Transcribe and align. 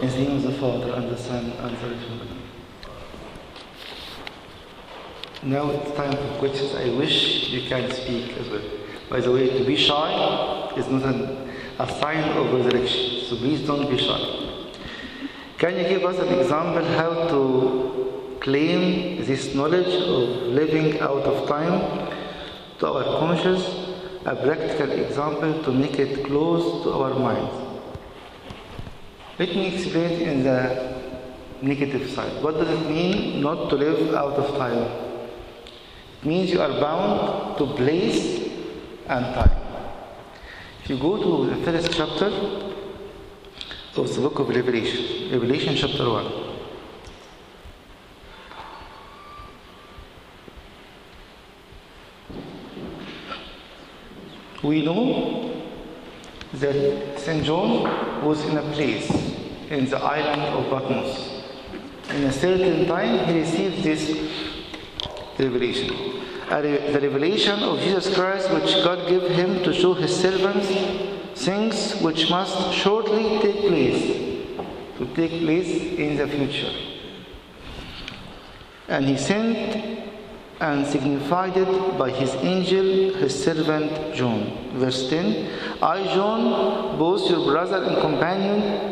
In 0.00 0.08
the 0.08 0.16
name 0.16 0.36
of 0.36 0.42
the 0.44 0.52
Father, 0.52 0.94
and 0.94 1.10
the 1.10 1.16
Son, 1.18 1.44
and 1.44 1.76
the 1.76 1.80
Holy 1.80 1.96
Spirit. 1.98 2.28
Now 5.42 5.68
it's 5.68 5.94
time 5.94 6.12
for 6.12 6.38
questions. 6.38 6.74
I 6.74 6.88
wish 6.96 7.50
you 7.50 7.68
can 7.68 7.90
speak 7.90 8.34
as 8.38 8.48
well. 8.48 8.62
By 9.10 9.20
the 9.20 9.30
way, 9.30 9.58
to 9.58 9.62
be 9.62 9.76
shy 9.76 10.72
is 10.74 10.88
not 10.88 11.02
an, 11.02 11.50
a 11.78 11.86
sign 12.00 12.24
of 12.34 12.50
resurrection. 12.50 13.26
So 13.26 13.36
please 13.36 13.66
don't 13.66 13.90
be 13.90 13.98
shy. 13.98 14.20
Can 15.58 15.76
you 15.76 15.86
give 15.86 16.04
us 16.06 16.18
an 16.18 16.28
example 16.38 16.84
how 16.96 17.28
to 17.28 18.38
claim 18.40 19.22
this 19.26 19.54
knowledge 19.54 19.94
of 19.94 20.48
living 20.48 20.98
out 21.00 21.24
of 21.24 21.46
time 21.46 22.08
to 22.78 22.86
our 22.86 23.04
conscious, 23.20 23.66
a 24.24 24.34
practical 24.34 24.92
example 24.92 25.62
to 25.62 25.72
make 25.72 25.98
it 25.98 26.24
close 26.24 26.84
to 26.84 26.92
our 26.92 27.18
minds? 27.18 27.69
Let 29.40 29.56
me 29.56 29.74
explain 29.74 30.20
in 30.20 30.42
the 30.42 31.00
negative 31.62 32.10
side. 32.10 32.42
What 32.42 32.58
does 32.58 32.68
it 32.68 32.86
mean 32.86 33.40
not 33.40 33.70
to 33.70 33.76
live 33.76 34.14
out 34.14 34.34
of 34.34 34.54
time? 34.58 34.76
It 34.76 36.26
means 36.26 36.50
you 36.50 36.60
are 36.60 36.68
bound 36.78 37.56
to 37.56 37.64
place 37.68 38.50
and 39.08 39.24
time. 39.34 39.56
If 40.82 40.90
you 40.90 40.98
go 40.98 41.16
to 41.16 41.54
the 41.54 41.56
first 41.64 41.90
chapter 41.90 42.26
of 43.96 44.14
the 44.14 44.20
book 44.20 44.40
of 44.40 44.50
Revelation, 44.50 45.32
Revelation 45.32 45.74
chapter 45.74 46.06
1. 46.06 46.32
We 54.64 54.84
know 54.84 55.62
that 56.52 57.18
St. 57.18 57.42
John 57.42 58.22
was 58.22 58.44
in 58.44 58.58
a 58.58 58.62
place 58.72 59.29
in 59.70 59.88
the 59.88 59.98
island 59.98 60.42
of 60.42 60.68
Patmos. 60.68 61.42
In 62.10 62.24
a 62.24 62.32
certain 62.32 62.86
time, 62.86 63.24
he 63.26 63.38
received 63.40 63.84
this 63.84 64.10
revelation. 65.38 65.94
The 66.48 66.98
revelation 67.00 67.60
of 67.60 67.78
Jesus 67.78 68.12
Christ, 68.12 68.50
which 68.50 68.72
God 68.82 69.08
gave 69.08 69.22
him 69.30 69.62
to 69.62 69.72
show 69.72 69.94
his 69.94 70.14
servants 70.14 70.68
things 71.36 71.94
which 72.00 72.28
must 72.28 72.74
shortly 72.74 73.38
take 73.40 73.60
place, 73.60 74.02
to 74.98 75.06
take 75.14 75.40
place 75.42 75.70
in 75.96 76.16
the 76.16 76.26
future. 76.26 76.72
And 78.88 79.04
he 79.06 79.16
sent 79.16 80.00
and 80.60 80.84
signified 80.84 81.56
it 81.56 81.96
by 81.96 82.10
his 82.10 82.34
angel, 82.34 83.14
his 83.14 83.44
servant 83.44 84.14
John. 84.14 84.50
Verse 84.74 85.08
10 85.08 85.48
I, 85.80 86.04
John, 86.12 86.98
both 86.98 87.30
your 87.30 87.44
brother 87.50 87.84
and 87.84 88.00
companion, 88.00 88.89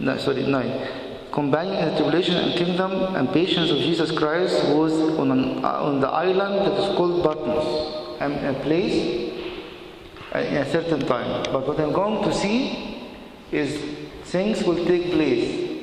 no, 0.00 0.16
sorry, 0.18 0.46
9 0.46 1.06
companion 1.36 1.90
the 1.90 1.96
tribulation 1.96 2.36
and 2.36 2.54
kingdom 2.54 3.14
and 3.14 3.30
patience 3.30 3.70
of 3.70 3.76
Jesus 3.76 4.10
Christ 4.10 4.64
was 4.74 4.92
on, 5.18 5.30
an, 5.30 5.62
uh, 5.62 5.82
on 5.82 6.00
the 6.00 6.08
island 6.08 6.66
that 6.66 6.72
is 6.80 6.96
called 6.96 7.22
Patmos, 7.22 8.22
in 8.22 8.54
a 8.54 8.54
place 8.60 9.26
uh, 10.34 10.38
in 10.38 10.56
a 10.56 10.70
certain 10.70 11.00
time. 11.00 11.44
But 11.52 11.66
what 11.68 11.78
I'm 11.78 11.92
going 11.92 12.24
to 12.24 12.32
see 12.32 13.02
is 13.52 13.78
things 14.24 14.64
will 14.64 14.82
take 14.86 15.12
place. 15.12 15.82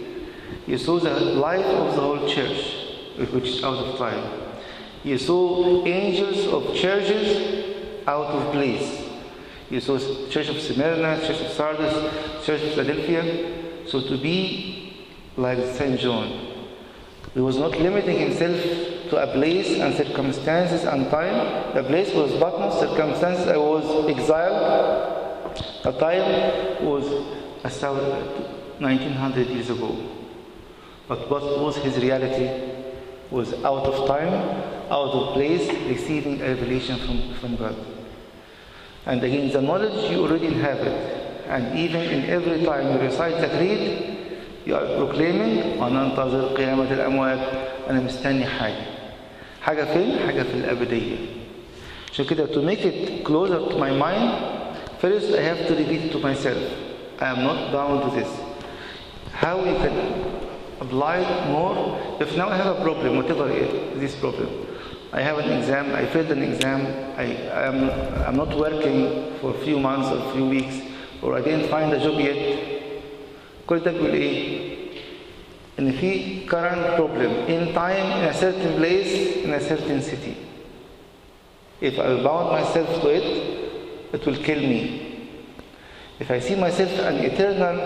You 0.66 0.78
saw 0.80 1.00
the 1.00 1.19
life 1.19 1.66
of 1.66 1.95
the 1.95 2.02
whole 2.02 2.28
church, 2.28 2.88
which 3.31 3.47
is 3.47 3.64
out 3.64 3.78
of 3.78 3.97
time. 4.00 4.23
You 5.03 5.19
saw 5.19 5.86
angels 5.86 6.47
of 6.47 6.75
churches 6.75 8.08
out 8.08 8.25
of 8.25 8.52
place. 8.52 9.03
You 9.69 9.80
saw 9.80 9.97
Church 10.30 10.50
of 10.50 10.59
Smyrna, 10.59 11.19
Church 11.25 11.41
of 11.41 11.52
Sardis, 11.52 11.94
Church 12.45 12.61
of 12.64 12.73
Philadelphia. 12.73 13.62
So 13.94 14.02
to 14.02 14.18
be 14.18 14.92
like 15.38 15.60
St. 15.76 16.00
John. 16.00 16.28
He 17.36 17.40
was 17.40 17.58
not 17.58 17.78
limiting 17.78 18.18
himself 18.18 18.60
to 19.12 19.18
a 19.18 19.28
place 19.32 19.78
and 19.80 19.94
circumstances 19.94 20.84
and 20.84 21.12
time. 21.12 21.76
The 21.76 21.84
place 21.84 22.12
was 22.12 22.32
Patmos, 22.32 22.80
circumstances 22.80 23.48
I 23.48 23.58
was 23.58 24.09
exiled. 24.09 25.53
The 25.84 25.92
time 25.92 26.84
was 26.84 27.06
a 27.64 27.70
1900 28.80 29.48
years 29.50 29.70
ago. 29.70 29.96
But 31.08 31.30
what 31.30 31.44
was 31.59 31.76
his 31.78 31.96
reality? 31.98 32.50
Was 33.30 33.53
out 33.64 33.86
of 33.86 34.08
time, 34.08 34.34
out 34.90 35.12
of 35.14 35.34
place, 35.36 35.70
receiving 35.88 36.42
a 36.42 36.56
revelation 36.56 36.98
from, 36.98 37.36
from 37.36 37.56
God. 37.58 37.76
And 39.06 39.24
again, 39.24 39.52
the 39.52 39.62
knowledge 39.62 40.09
you 40.09 40.24
already 40.24 40.52
have 40.56 40.80
it. 40.80 41.22
And 41.49 41.78
even 41.78 42.03
in 42.03 42.28
every 42.31 42.62
time 42.65 42.93
you 42.93 42.99
recite 43.09 43.41
the 43.41 43.49
creed, 43.49 44.16
you 44.66 44.75
are 44.75 44.87
proclaiming 44.99 45.78
وننتظر 45.81 46.55
قيامة 46.56 46.93
الأموات 46.93 47.39
أنا 47.91 48.00
مستني 48.00 48.44
حاجة 48.47 48.84
حاجة 49.62 49.84
فين؟ 49.84 50.19
حاجة 50.27 50.43
في 50.43 50.55
الأبدية 50.55 51.16
عشان 52.12 52.25
كده 52.25 52.47
to 52.47 52.61
make 52.62 52.84
it 52.84 53.25
closer 53.25 53.59
to 53.71 53.77
my 53.78 53.91
mind 53.91 54.28
first 55.00 55.33
I 55.34 55.41
have 55.43 55.66
to 55.69 55.75
repeat 55.75 56.05
it 56.06 56.12
to 56.12 56.19
myself 56.19 56.59
I 57.21 57.27
am 57.31 57.43
not 57.44 57.72
bound 57.72 58.03
to 58.05 58.11
this 58.16 58.28
how 59.33 59.56
we 59.59 59.72
can 59.83 59.97
apply 60.81 61.19
it 61.19 61.49
more 61.49 61.99
if 62.21 62.37
now 62.37 62.49
I 62.50 62.56
have 62.56 62.77
a 62.77 62.83
problem 62.83 63.16
whatever 63.16 63.49
it 63.49 63.72
is 63.72 64.00
this 64.00 64.15
problem 64.16 64.49
I 65.12 65.21
have 65.22 65.39
an 65.39 65.50
exam 65.59 65.94
I 65.94 66.05
failed 66.06 66.31
an 66.31 66.43
exam 66.43 66.81
I 67.16 67.25
am 67.69 67.78
I'm 68.27 68.37
not 68.37 68.53
working 68.56 69.33
for 69.41 69.55
a 69.55 69.59
few 69.65 69.78
months 69.81 70.09
or 70.11 70.19
a 70.19 70.33
few 70.34 70.47
weeks 70.47 70.77
or 71.22 71.37
I 71.39 71.41
didn't 71.43 71.69
find 71.69 71.93
a 71.93 71.99
job 71.99 72.19
yet 72.21 72.59
كل 73.66 73.78
ده 73.78 73.91
بيقول 73.93 74.11
ايه؟ 74.12 74.59
ان 75.78 75.93
في 75.93 76.41
current 76.49 76.97
problem 76.97 77.33
in 77.49 77.75
time 77.75 78.06
in 78.19 78.25
a 78.28 78.34
certain 78.34 78.72
place 78.81 79.44
in 79.44 79.53
a 79.53 79.61
certain 79.61 80.00
city. 80.03 80.34
If 81.81 81.99
I 81.99 82.22
bound 82.27 82.50
myself 82.50 82.89
to 83.03 83.09
it, 83.09 83.27
it 84.12 84.27
will 84.27 84.37
kill 84.49 84.61
me. 84.61 84.81
If 86.19 86.31
I 86.31 86.41
see 86.41 86.56
myself 86.56 86.91
an 87.11 87.16
eternal 87.19 87.77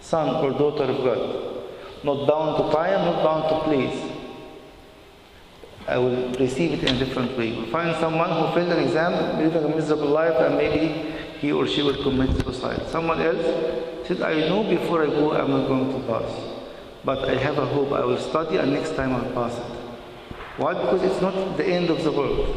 son 0.00 0.28
or 0.44 0.50
daughter 0.62 0.84
of 0.84 0.98
God, 1.08 1.20
not 2.04 2.26
bound 2.28 2.50
to 2.58 2.64
time, 2.76 3.00
not 3.08 3.18
bound 3.24 3.42
to 3.50 3.56
place, 3.68 3.98
I 5.88 5.96
will 5.96 6.32
receive 6.44 6.72
it 6.74 6.82
in 6.88 6.96
a 6.96 6.98
different 6.98 7.38
way. 7.38 7.50
Find 7.70 7.96
someone 7.96 8.30
who 8.30 8.54
failed 8.54 8.72
an 8.72 8.80
exam, 8.86 9.12
living 9.38 9.64
a 9.64 9.74
miserable 9.74 10.08
life, 10.08 10.36
and 10.38 10.56
maybe 10.58 10.84
he 11.39 11.51
or 11.51 11.67
she 11.67 11.81
will 11.81 12.01
commit 12.03 12.29
suicide. 12.41 12.87
Someone 12.89 13.21
else 13.21 13.45
said, 14.07 14.21
I 14.21 14.47
know 14.47 14.63
before 14.63 15.03
I 15.03 15.07
go 15.07 15.33
I'm 15.33 15.51
not 15.51 15.67
going 15.67 15.93
to 15.93 16.07
pass. 16.07 16.31
But 17.03 17.29
I 17.29 17.35
have 17.35 17.57
a 17.57 17.65
hope 17.65 17.91
I 17.91 18.03
will 18.03 18.17
study 18.17 18.57
and 18.57 18.73
next 18.73 18.95
time 18.95 19.13
I'll 19.13 19.31
pass 19.31 19.57
it. 19.57 19.85
Why? 20.57 20.73
Because 20.73 21.03
it's 21.03 21.21
not 21.21 21.57
the 21.57 21.65
end 21.65 21.89
of 21.89 22.03
the 22.03 22.11
world. 22.11 22.55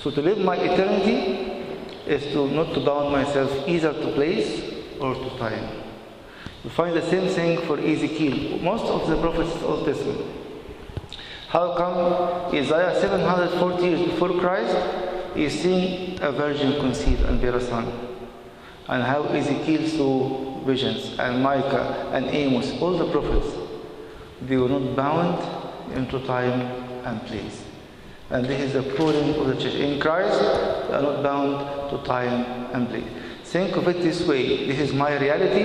So 0.00 0.10
to 0.10 0.22
live 0.22 0.38
my 0.38 0.56
eternity 0.56 1.62
is 2.06 2.22
to 2.32 2.48
not 2.50 2.72
to 2.74 2.80
bound 2.80 3.12
myself 3.12 3.68
either 3.68 3.92
to 3.92 4.12
place 4.12 4.62
or 5.00 5.14
to 5.14 5.38
time. 5.38 5.68
You 6.64 6.70
find 6.70 6.96
the 6.96 7.02
same 7.08 7.28
thing 7.28 7.58
for 7.66 7.78
Ezekiel. 7.78 8.58
Most 8.60 8.84
of 8.84 9.08
the 9.08 9.20
prophets 9.20 9.54
of 9.56 9.64
Old 9.64 9.86
Testament. 9.86 10.26
How 11.48 11.74
come 11.74 12.54
Isaiah 12.54 12.98
740 13.00 13.82
years 13.82 14.00
before 14.10 14.38
Christ 14.40 14.76
is 15.36 15.60
seeing 15.60 16.20
a 16.20 16.32
virgin 16.32 16.80
conceive 16.80 17.24
and 17.24 17.40
bear 17.40 17.56
a 17.56 17.60
son? 17.60 17.86
And 18.88 19.02
how 19.02 19.22
Ezekiel 19.24 19.88
saw 19.88 20.64
visions, 20.64 21.18
and 21.18 21.42
Micah 21.42 22.10
and 22.12 22.26
Amos, 22.26 22.72
all 22.80 22.98
the 22.98 23.10
prophets, 23.10 23.56
they 24.42 24.56
were 24.56 24.68
not 24.68 24.96
bound 24.96 25.96
into 25.96 26.24
time 26.26 26.60
and 27.04 27.20
place. 27.26 27.64
And 28.30 28.46
this 28.46 28.60
is 28.60 28.72
the 28.72 28.82
pouring 28.94 29.34
of 29.34 29.46
the 29.48 29.56
church. 29.56 29.74
In 29.74 30.00
Christ, 30.00 30.38
they 30.40 30.94
are 30.94 31.02
not 31.02 31.22
bound 31.22 31.90
to 31.90 31.98
time 32.06 32.70
and 32.72 32.88
place. 32.88 33.04
Think 33.44 33.76
of 33.76 33.88
it 33.88 34.00
this 34.00 34.26
way 34.26 34.66
this 34.66 34.78
is 34.78 34.92
my 34.92 35.18
reality, 35.18 35.64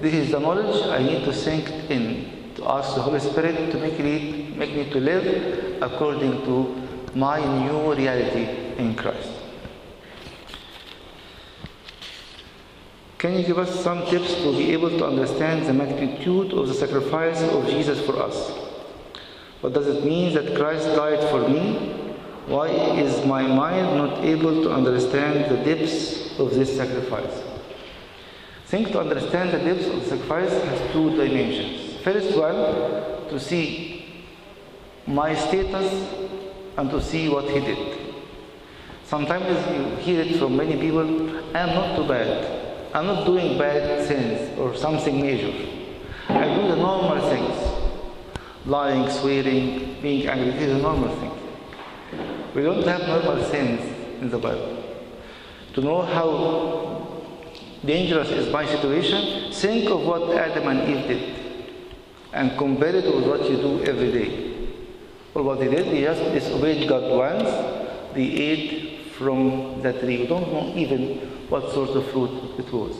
this 0.00 0.14
is 0.14 0.30
the 0.30 0.38
knowledge 0.38 0.86
I 0.86 1.02
need 1.02 1.24
to 1.24 1.32
sink 1.32 1.68
in, 1.90 2.54
to 2.54 2.68
ask 2.68 2.94
the 2.94 3.02
Holy 3.02 3.18
Spirit 3.18 3.72
to 3.72 3.78
make 3.78 3.98
me, 3.98 4.54
make 4.56 4.74
me 4.74 4.88
to 4.90 5.00
live 5.00 5.82
according 5.82 6.44
to 6.44 6.88
my 7.14 7.40
new 7.64 7.92
reality 7.92 8.69
in 8.80 8.94
Christ. 8.94 9.30
Can 13.18 13.34
you 13.38 13.44
give 13.44 13.58
us 13.58 13.84
some 13.84 14.06
tips 14.06 14.34
to 14.36 14.52
be 14.52 14.72
able 14.72 14.88
to 14.88 15.06
understand 15.06 15.66
the 15.66 15.74
magnitude 15.74 16.54
of 16.54 16.68
the 16.68 16.74
sacrifice 16.74 17.42
of 17.42 17.68
Jesus 17.68 18.00
for 18.00 18.16
us? 18.22 18.50
What 19.60 19.74
does 19.74 19.86
it 19.86 20.04
mean 20.04 20.32
that 20.34 20.56
Christ 20.56 20.86
died 20.96 21.20
for 21.28 21.46
me? 21.46 21.96
Why 22.46 22.68
is 22.68 23.24
my 23.26 23.42
mind 23.42 23.98
not 23.98 24.24
able 24.24 24.62
to 24.62 24.72
understand 24.72 25.50
the 25.50 25.62
depths 25.62 26.38
of 26.38 26.54
this 26.54 26.74
sacrifice? 26.74 27.42
Think 28.66 28.92
to 28.92 29.00
understand 29.00 29.50
the 29.50 29.58
depths 29.58 29.86
of 29.86 30.00
the 30.00 30.08
sacrifice 30.08 30.50
has 30.50 30.92
two 30.92 31.10
dimensions. 31.10 32.02
First 32.02 32.34
one, 32.38 32.56
to 33.28 33.38
see 33.38 34.24
my 35.06 35.34
status 35.34 35.92
and 36.78 36.90
to 36.90 37.02
see 37.02 37.28
what 37.28 37.44
he 37.50 37.60
did. 37.60 38.09
Sometimes 39.10 39.44
you 39.74 39.96
hear 39.96 40.20
it 40.20 40.38
from 40.38 40.56
many 40.56 40.76
people, 40.76 41.00
I 41.52 41.62
am 41.62 41.74
not 41.74 41.96
too 41.96 42.06
bad. 42.06 42.94
I'm 42.94 43.06
not 43.06 43.26
doing 43.26 43.58
bad 43.58 44.06
sins 44.06 44.56
or 44.56 44.76
something 44.76 45.20
major. 45.20 45.52
I 46.28 46.44
do 46.54 46.68
the 46.68 46.76
normal 46.76 47.18
things. 47.28 47.56
Lying, 48.66 49.10
swearing, 49.10 50.00
being 50.00 50.28
angry, 50.28 50.52
these 50.52 50.68
are 50.76 50.78
normal 50.78 51.08
things. 51.16 52.54
We 52.54 52.62
don't 52.62 52.86
have 52.86 53.00
normal 53.08 53.42
sins 53.50 53.80
in 54.22 54.30
the 54.30 54.38
Bible. 54.38 54.80
To 55.74 55.80
know 55.80 56.02
how 56.02 57.24
dangerous 57.84 58.28
is 58.30 58.52
my 58.52 58.64
situation, 58.64 59.52
think 59.52 59.90
of 59.90 60.02
what 60.02 60.36
Adam 60.36 60.68
and 60.68 60.88
Eve 60.88 61.08
did 61.08 61.66
and 62.32 62.56
compare 62.56 62.94
it 62.94 63.12
with 63.12 63.26
what 63.26 63.50
you 63.50 63.56
do 63.56 63.82
every 63.82 64.12
day. 64.12 64.68
Well, 65.34 65.42
what 65.42 65.58
they 65.58 65.66
did, 65.68 65.86
they 65.86 66.02
just 66.02 66.22
disobeyed 66.32 66.88
God 66.88 67.10
once, 67.10 68.14
they 68.14 68.22
ate 68.22 68.99
from 69.20 69.82
the 69.82 69.92
tree. 69.92 70.22
We 70.22 70.26
don't 70.26 70.50
know 70.50 70.72
even 70.74 71.18
what 71.50 71.70
sort 71.72 71.90
of 71.90 72.10
fruit 72.10 72.58
it 72.58 72.72
was. 72.72 72.96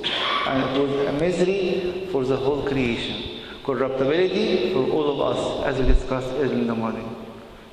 And 0.46 0.76
it 0.76 0.80
was 0.80 1.06
a 1.06 1.12
misery 1.14 2.08
for 2.12 2.24
the 2.26 2.36
whole 2.36 2.62
creation. 2.68 3.40
Corruptibility 3.64 4.74
for 4.74 4.84
all 4.90 5.06
of 5.14 5.20
us, 5.30 5.66
as 5.66 5.80
we 5.80 5.86
discussed 5.86 6.28
in 6.36 6.66
the 6.66 6.74
morning. 6.74 7.16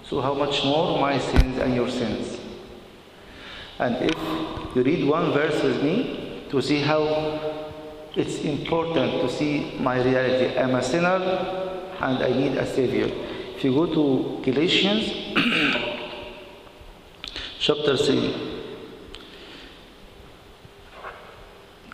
So 0.03 0.21
how 0.21 0.33
much 0.33 0.63
more 0.63 0.97
my 0.97 1.19
sins 1.19 1.59
and 1.59 1.75
your 1.75 1.89
sins? 1.89 2.39
And 3.79 3.97
if 3.97 4.15
you 4.75 4.81
read 4.81 5.05
one 5.05 5.33
verse 5.33 5.61
with 5.61 5.83
me 5.83 6.45
to 6.49 6.61
see 6.61 6.79
how 6.79 7.03
it's 8.15 8.39
important 8.45 9.21
to 9.21 9.29
see 9.29 9.77
my 9.77 10.01
reality. 10.01 10.57
I'm 10.57 10.73
a 10.73 10.81
sinner 10.81 11.19
and 11.99 12.23
I 12.23 12.29
need 12.29 12.57
a 12.57 12.65
savior. 12.65 13.11
If 13.55 13.63
you 13.65 13.73
go 13.73 13.85
to 13.87 14.41
Galatians 14.41 15.11
chapter 17.67 17.97
3, 17.97 18.33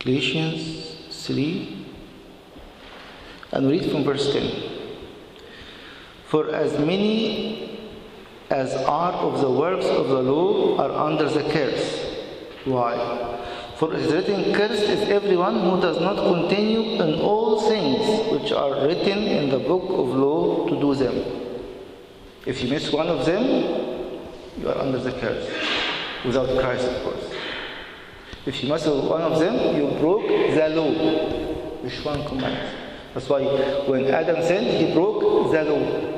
Galatians 0.01 0.97
3, 1.25 1.87
and 3.53 3.71
read 3.71 3.89
from 3.89 4.03
verse 4.03 4.31
10. 4.33 4.69
For 6.27 6.53
as 6.53 6.77
many 6.77 7.89
as 8.51 8.75
are 8.85 9.13
of 9.13 9.41
the 9.41 9.49
works 9.49 9.87
of 9.87 10.09
the 10.09 10.21
law 10.21 10.77
are 10.77 11.07
under 11.07 11.27
the 11.27 11.41
curse. 11.51 12.05
Why? 12.65 12.93
For 13.79 13.95
it 13.95 14.01
is 14.01 14.13
written, 14.13 14.53
Cursed 14.53 14.83
is 14.83 15.09
everyone 15.09 15.59
who 15.59 15.81
does 15.81 15.99
not 15.99 16.17
continue 16.17 17.01
in 17.01 17.19
all 17.19 17.67
things 17.67 18.31
which 18.31 18.51
are 18.51 18.85
written 18.85 19.23
in 19.23 19.49
the 19.49 19.57
book 19.57 19.85
of 19.89 20.15
law 20.15 20.67
to 20.69 20.79
do 20.79 20.93
them. 20.93 21.15
If 22.45 22.61
you 22.61 22.69
miss 22.69 22.91
one 22.91 23.07
of 23.07 23.25
them, 23.25 23.82
you 24.59 24.69
are 24.69 24.77
under 24.77 24.99
the 24.99 25.11
curse. 25.11 25.49
Without 26.25 26.47
Christ, 26.59 26.87
of 26.87 27.03
course. 27.03 27.33
If 28.45 28.63
you 28.63 28.69
miss 28.69 28.85
one 28.85 29.21
of 29.21 29.39
them, 29.39 29.75
you 29.75 29.97
broke 29.99 30.27
the 30.27 30.69
law. 30.69 31.81
Which 31.81 32.03
one 32.03 32.25
command? 32.25 32.77
That's 33.13 33.29
why 33.29 33.43
when 33.87 34.05
Adam 34.07 34.41
sinned, 34.43 34.67
he 34.67 34.93
broke 34.93 35.51
the 35.51 35.63
law. 35.63 36.13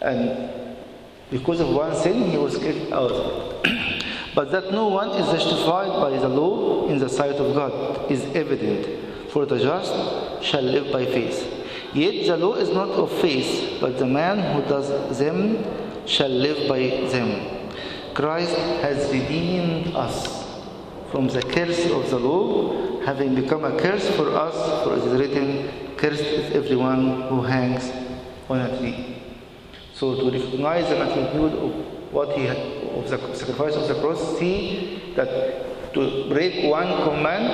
And 0.00 0.76
because 1.30 1.60
of 1.60 1.68
one 1.68 1.94
sin, 1.94 2.30
he 2.30 2.36
was 2.36 2.58
kicked 2.58 2.92
out. 2.92 3.64
but 4.34 4.50
that 4.50 4.72
no 4.72 4.88
one 4.88 5.10
is 5.10 5.26
justified 5.30 5.88
by 6.00 6.18
the 6.18 6.28
law 6.28 6.88
in 6.88 6.98
the 6.98 7.08
sight 7.08 7.36
of 7.36 7.54
God 7.54 8.10
is 8.10 8.24
evident. 8.34 9.30
For 9.30 9.44
the 9.46 9.58
just 9.58 10.44
shall 10.44 10.62
live 10.62 10.92
by 10.92 11.04
faith. 11.04 11.52
Yet 11.94 12.26
the 12.26 12.36
law 12.36 12.54
is 12.54 12.70
not 12.70 12.90
of 12.90 13.10
faith, 13.20 13.78
but 13.80 13.98
the 13.98 14.06
man 14.06 14.38
who 14.38 14.68
does 14.68 15.18
them 15.18 15.85
shall 16.06 16.28
live 16.28 16.68
by 16.68 17.08
them. 17.10 17.70
Christ 18.14 18.56
has 18.56 19.12
redeemed 19.12 19.94
us 19.94 20.44
from 21.10 21.28
the 21.28 21.42
curse 21.42 21.84
of 21.90 22.10
the 22.10 22.18
law, 22.18 23.00
having 23.04 23.34
become 23.34 23.64
a 23.64 23.78
curse 23.78 24.08
for 24.16 24.30
us, 24.34 24.84
for 24.84 24.96
it 24.96 25.04
is 25.04 25.20
written, 25.20 25.96
Cursed 25.96 26.20
is 26.20 26.52
everyone 26.52 27.22
who 27.28 27.42
hangs 27.42 27.90
on 28.48 28.60
a 28.60 28.78
tree. 28.78 29.16
So 29.94 30.14
to 30.14 30.30
recognize 30.30 30.88
the 30.88 30.96
magnitude 30.96 31.52
of 31.54 31.72
what 32.12 32.36
he 32.36 32.46
of 32.46 33.08
the 33.08 33.34
sacrifice 33.34 33.74
of 33.74 33.88
the 33.88 34.00
cross, 34.00 34.38
see 34.38 35.12
that 35.16 35.92
to 35.94 36.28
break 36.28 36.70
one 36.70 36.88
command, 37.04 37.46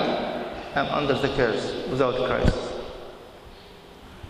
I'm 0.74 0.86
under 0.86 1.14
the 1.14 1.28
curse 1.28 1.86
without 1.88 2.16
Christ. 2.26 2.61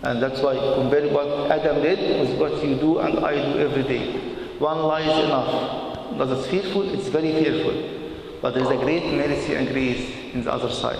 And 0.03 0.21
that's 0.21 0.41
why 0.41 0.55
compare 0.75 1.09
what 1.09 1.51
Adam 1.51 1.81
did 1.81 2.21
with 2.21 2.39
what 2.39 2.65
you 2.65 2.75
do 2.75 2.99
and 2.99 3.25
I 3.25 3.35
do 3.35 3.59
every 3.61 3.85
day. 3.85 4.19
One 4.59 4.79
lie 4.83 5.03
is 5.03 5.25
enough. 5.25 6.19
Does 6.19 6.47
it 6.47 6.51
fearful? 6.51 6.93
It's 6.93 7.09
very 7.09 7.33
fearful. 7.33 8.39
But 8.41 8.55
there 8.55 8.65
is 8.65 8.71
a 8.71 8.77
great 8.77 9.05
mercy 9.05 9.55
and 9.55 9.69
grace 9.69 10.11
in 10.35 10.43
the 10.43 10.53
other 10.53 10.71
side. 10.71 10.99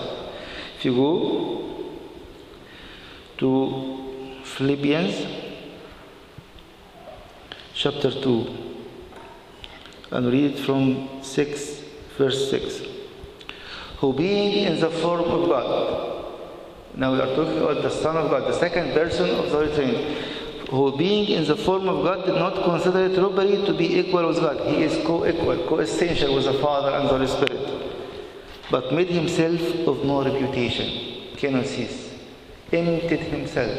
If 0.77 0.85
you 0.85 0.95
go 0.95 1.89
to 3.37 4.41
Philippians 4.43 5.25
chapter 7.73 8.11
2 8.11 8.47
and 10.11 10.31
read 10.31 10.59
from 10.59 11.09
6 11.21 11.81
verse 12.17 12.49
6 12.51 12.81
who 13.97 14.13
being 14.13 14.65
in 14.65 14.79
the 14.79 14.89
form 14.89 15.21
of 15.21 15.49
God 15.49 16.12
now 16.95 17.13
we 17.13 17.19
are 17.19 17.35
talking 17.35 17.57
about 17.57 17.81
the 17.81 17.89
Son 17.89 18.17
of 18.17 18.29
God 18.29 18.47
the 18.47 18.59
second 18.59 18.93
person 18.93 19.29
of 19.29 19.49
the 19.51 19.75
Trinity 19.75 20.17
who 20.69 20.95
being 20.97 21.29
in 21.29 21.45
the 21.45 21.55
form 21.55 21.87
of 21.87 22.03
God 22.03 22.25
did 22.25 22.35
not 22.35 22.63
consider 22.63 23.05
it 23.05 23.17
robbery 23.17 23.63
to 23.65 23.73
be 23.73 23.99
equal 23.99 24.27
with 24.27 24.39
God. 24.39 24.65
He 24.67 24.81
is 24.81 25.05
co-equal 25.05 25.67
co-essential 25.67 26.33
with 26.33 26.45
the 26.45 26.53
Father 26.53 26.95
and 26.97 27.05
the 27.05 27.09
Holy 27.09 27.27
Spirit 27.27 27.91
but 28.71 28.93
made 28.93 29.09
himself 29.09 29.61
of 29.87 30.03
no 30.03 30.23
reputation 30.23 30.87
kenosis 31.35 32.09
emptied 32.71 33.19
himself 33.19 33.77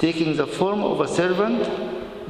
taking 0.00 0.34
the 0.34 0.46
form 0.46 0.82
of 0.82 0.98
a 1.02 1.06
servant, 1.06 1.62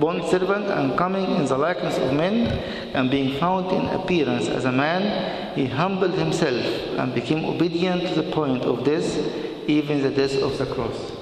bond 0.00 0.24
servant, 0.24 0.66
and 0.66 0.96
coming 0.96 1.24
in 1.36 1.44
the 1.44 1.58
likeness 1.58 1.98
of 1.98 2.14
men, 2.14 2.46
and 2.94 3.10
being 3.10 3.38
found 3.38 3.70
in 3.70 3.86
appearance 4.00 4.48
as 4.48 4.64
a 4.64 4.72
man, 4.72 5.54
he 5.54 5.66
humbled 5.66 6.14
himself 6.14 6.64
and 6.98 7.14
became 7.14 7.44
obedient 7.44 8.08
to 8.08 8.22
the 8.22 8.30
point 8.32 8.62
of 8.62 8.84
death, 8.84 9.18
even 9.68 10.02
the 10.02 10.10
death 10.10 10.42
of 10.42 10.56
the 10.58 10.66
cross. 10.66 11.12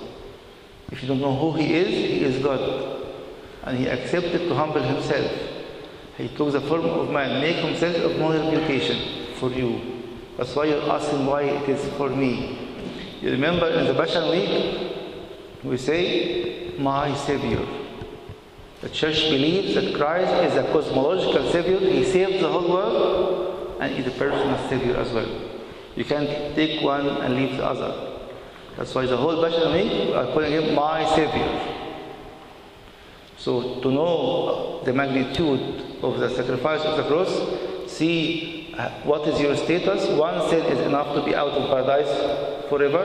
If 0.91 1.03
you 1.03 1.09
don't 1.09 1.21
know 1.21 1.37
who 1.37 1.59
he 1.59 1.75
is, 1.75 1.89
he 1.89 2.25
is 2.25 2.43
God. 2.43 3.05
And 3.65 3.77
he 3.77 3.87
accepted 3.87 4.49
to 4.49 4.55
humble 4.55 4.81
himself. 4.81 5.31
He 6.17 6.29
took 6.29 6.53
the 6.53 6.61
form 6.61 6.87
of 6.87 7.11
man, 7.11 7.41
make 7.41 7.57
himself 7.57 7.97
of 7.97 8.17
no 8.19 8.33
reputation 8.33 9.35
for 9.35 9.51
you. 9.51 9.81
That's 10.37 10.55
why 10.55 10.67
you're 10.67 10.91
asking 10.91 11.27
why 11.27 11.43
it 11.43 11.69
is 11.69 11.85
for 11.95 12.09
me. 12.09 12.59
You 13.21 13.31
remember 13.33 13.69
in 13.69 13.87
the 13.87 13.95
Passion 13.95 14.31
Week, 14.31 14.93
we 15.65 15.77
say, 15.77 16.75
my 16.79 17.15
Savior. 17.15 17.78
The 18.81 18.89
church 18.89 19.29
believes 19.31 19.75
that 19.75 19.95
Christ 19.95 20.33
is 20.45 20.57
a 20.57 20.63
cosmological 20.73 21.51
Savior. 21.51 21.81
He 21.81 22.05
saved 22.05 22.43
the 22.43 22.49
whole 22.49 22.71
world 22.71 23.77
and 23.81 23.93
is 23.95 24.07
a 24.07 24.17
personal 24.17 24.57
Savior 24.69 24.97
as 24.97 25.11
well. 25.13 25.29
You 25.97 26.05
can't 26.05 26.55
take 26.55 26.81
one 26.81 27.09
and 27.09 27.35
leave 27.35 27.57
the 27.57 27.65
other. 27.65 28.21
That's 28.77 28.95
why 28.95 29.07
the 29.07 29.17
whole 29.17 29.43
we 29.43 30.15
are 30.15 30.27
calling 30.27 30.53
him 30.53 30.75
my 30.77 31.05
Savior. 31.17 31.75
So 33.37 33.81
to 33.81 33.91
know 33.91 34.83
the 34.85 34.93
magnitude 34.93 36.01
of 36.03 36.21
the 36.21 36.31
sacrifice 36.31 36.83
of 36.83 36.97
the 36.99 37.05
cross, 37.09 37.91
see 37.91 38.75
uh, 38.79 38.91
what 39.03 39.27
is 39.27 39.41
your 39.41 39.57
status. 39.57 40.09
One 40.11 40.49
sin 40.51 40.65
is 40.67 40.79
enough 40.87 41.17
to 41.17 41.25
be 41.25 41.35
out 41.35 41.49
of 41.49 41.69
paradise 41.69 42.69
forever 42.69 43.03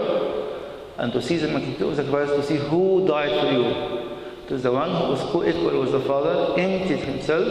and 0.97 1.11
to 1.13 1.21
see 1.21 1.37
the 1.37 1.47
magnitude 1.47 1.81
of 1.81 1.95
the 1.95 2.03
sacrifice, 2.03 2.29
to 2.29 2.43
see 2.43 2.57
who 2.57 3.07
died 3.07 3.31
for 3.41 3.51
you. 3.51 4.03
Is 4.49 4.63
the 4.63 4.71
one 4.71 4.89
who 4.89 5.09
was 5.09 5.21
co-equal 5.31 5.79
with 5.79 5.91
the 5.93 6.01
Father, 6.01 6.59
emptied 6.59 6.99
himself, 6.99 7.47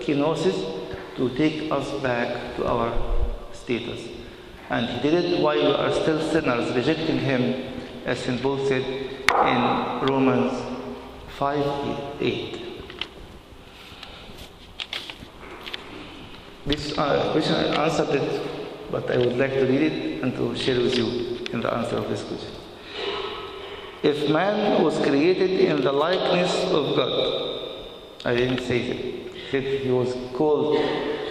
kenosis, 0.00 0.78
to 1.16 1.28
take 1.36 1.70
us 1.70 1.90
back 2.00 2.56
to 2.56 2.66
our 2.66 2.92
status. 3.52 4.08
And 4.70 4.86
he 4.86 5.00
did 5.00 5.24
it 5.24 5.40
while 5.40 5.56
we 5.56 5.72
are 5.74 5.92
still 5.92 6.20
sinners, 6.20 6.74
rejecting 6.74 7.18
him, 7.18 7.72
as 8.06 8.20
St. 8.20 8.40
Paul 8.40 8.64
said 8.66 8.82
in 8.82 10.08
Romans 10.08 10.52
5 11.38 12.20
8. 12.20 12.68
This 16.66 16.96
uh, 16.98 17.32
question 17.32 17.54
I 17.54 17.84
answered 17.84 18.10
it, 18.10 18.90
but 18.90 19.10
I 19.10 19.16
would 19.18 19.36
like 19.38 19.54
to 19.54 19.64
read 19.66 19.80
it 19.80 20.22
and 20.22 20.34
to 20.34 20.54
share 20.54 20.80
with 20.80 20.96
you 20.96 21.38
in 21.52 21.60
the 21.60 21.72
answer 21.72 21.96
of 21.96 22.08
this 22.08 22.22
question. 22.22 22.57
If 24.02 24.30
man 24.30 24.82
was 24.82 24.96
created 24.98 25.50
in 25.60 25.80
the 25.80 25.92
likeness 25.92 26.52
of 26.64 26.94
God, 26.94 27.68
I 28.24 28.34
didn't 28.34 28.60
say 28.60 28.88
that. 28.88 29.18
Said 29.50 29.62
he 29.82 29.90
was 29.90 30.14
called 30.36 30.78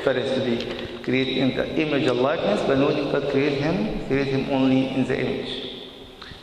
first 0.03 0.35
to 0.35 0.41
be 0.41 1.03
created 1.03 1.37
in 1.37 1.55
the 1.55 1.79
image 1.79 2.07
and 2.07 2.19
likeness, 2.19 2.61
but 2.67 2.77
no, 2.77 2.89
God 3.11 3.31
created 3.31 3.61
him, 3.61 4.05
created 4.07 4.33
him 4.33 4.49
only 4.51 4.89
in 4.89 5.05
the 5.05 5.19
image. 5.19 5.85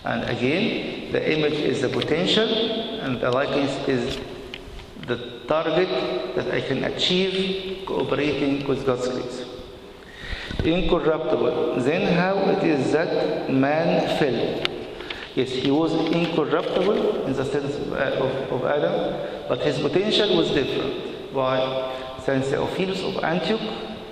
And 0.05 0.25
again, 0.25 1.13
the 1.13 1.33
image 1.33 1.55
is 1.55 1.83
the 1.83 1.89
potential, 1.89 2.49
and 3.01 3.21
the 3.21 3.31
likeness 3.31 3.89
is 3.89 4.19
the 5.07 5.41
target 5.47 5.89
that 6.37 6.51
I 6.55 6.61
can 6.61 6.85
achieve 6.85 7.85
cooperating 7.87 8.67
with 8.67 8.87
God's 8.87 9.09
grace. 9.09 9.45
incorruptible. 10.65 11.81
Then 11.81 12.15
how 12.15 12.37
it 12.51 12.65
is 12.65 12.93
that 12.93 13.51
man 13.51 14.19
fell? 14.19 14.74
Yes, 15.35 15.51
he 15.51 15.71
was 15.71 15.93
incorruptible 15.93 17.27
in 17.27 17.33
the 17.33 17.45
sense 17.45 17.75
uh, 17.75 18.21
of, 18.23 18.53
of, 18.53 18.65
Adam, 18.65 19.49
but 19.49 19.61
his 19.63 19.81
potential 19.81 20.37
was 20.37 20.51
different. 20.53 21.33
Why? 21.33 21.93
Since 22.25 22.49
Theophilus 22.49 23.03
of 23.03 23.25
Antioch, 23.25 23.61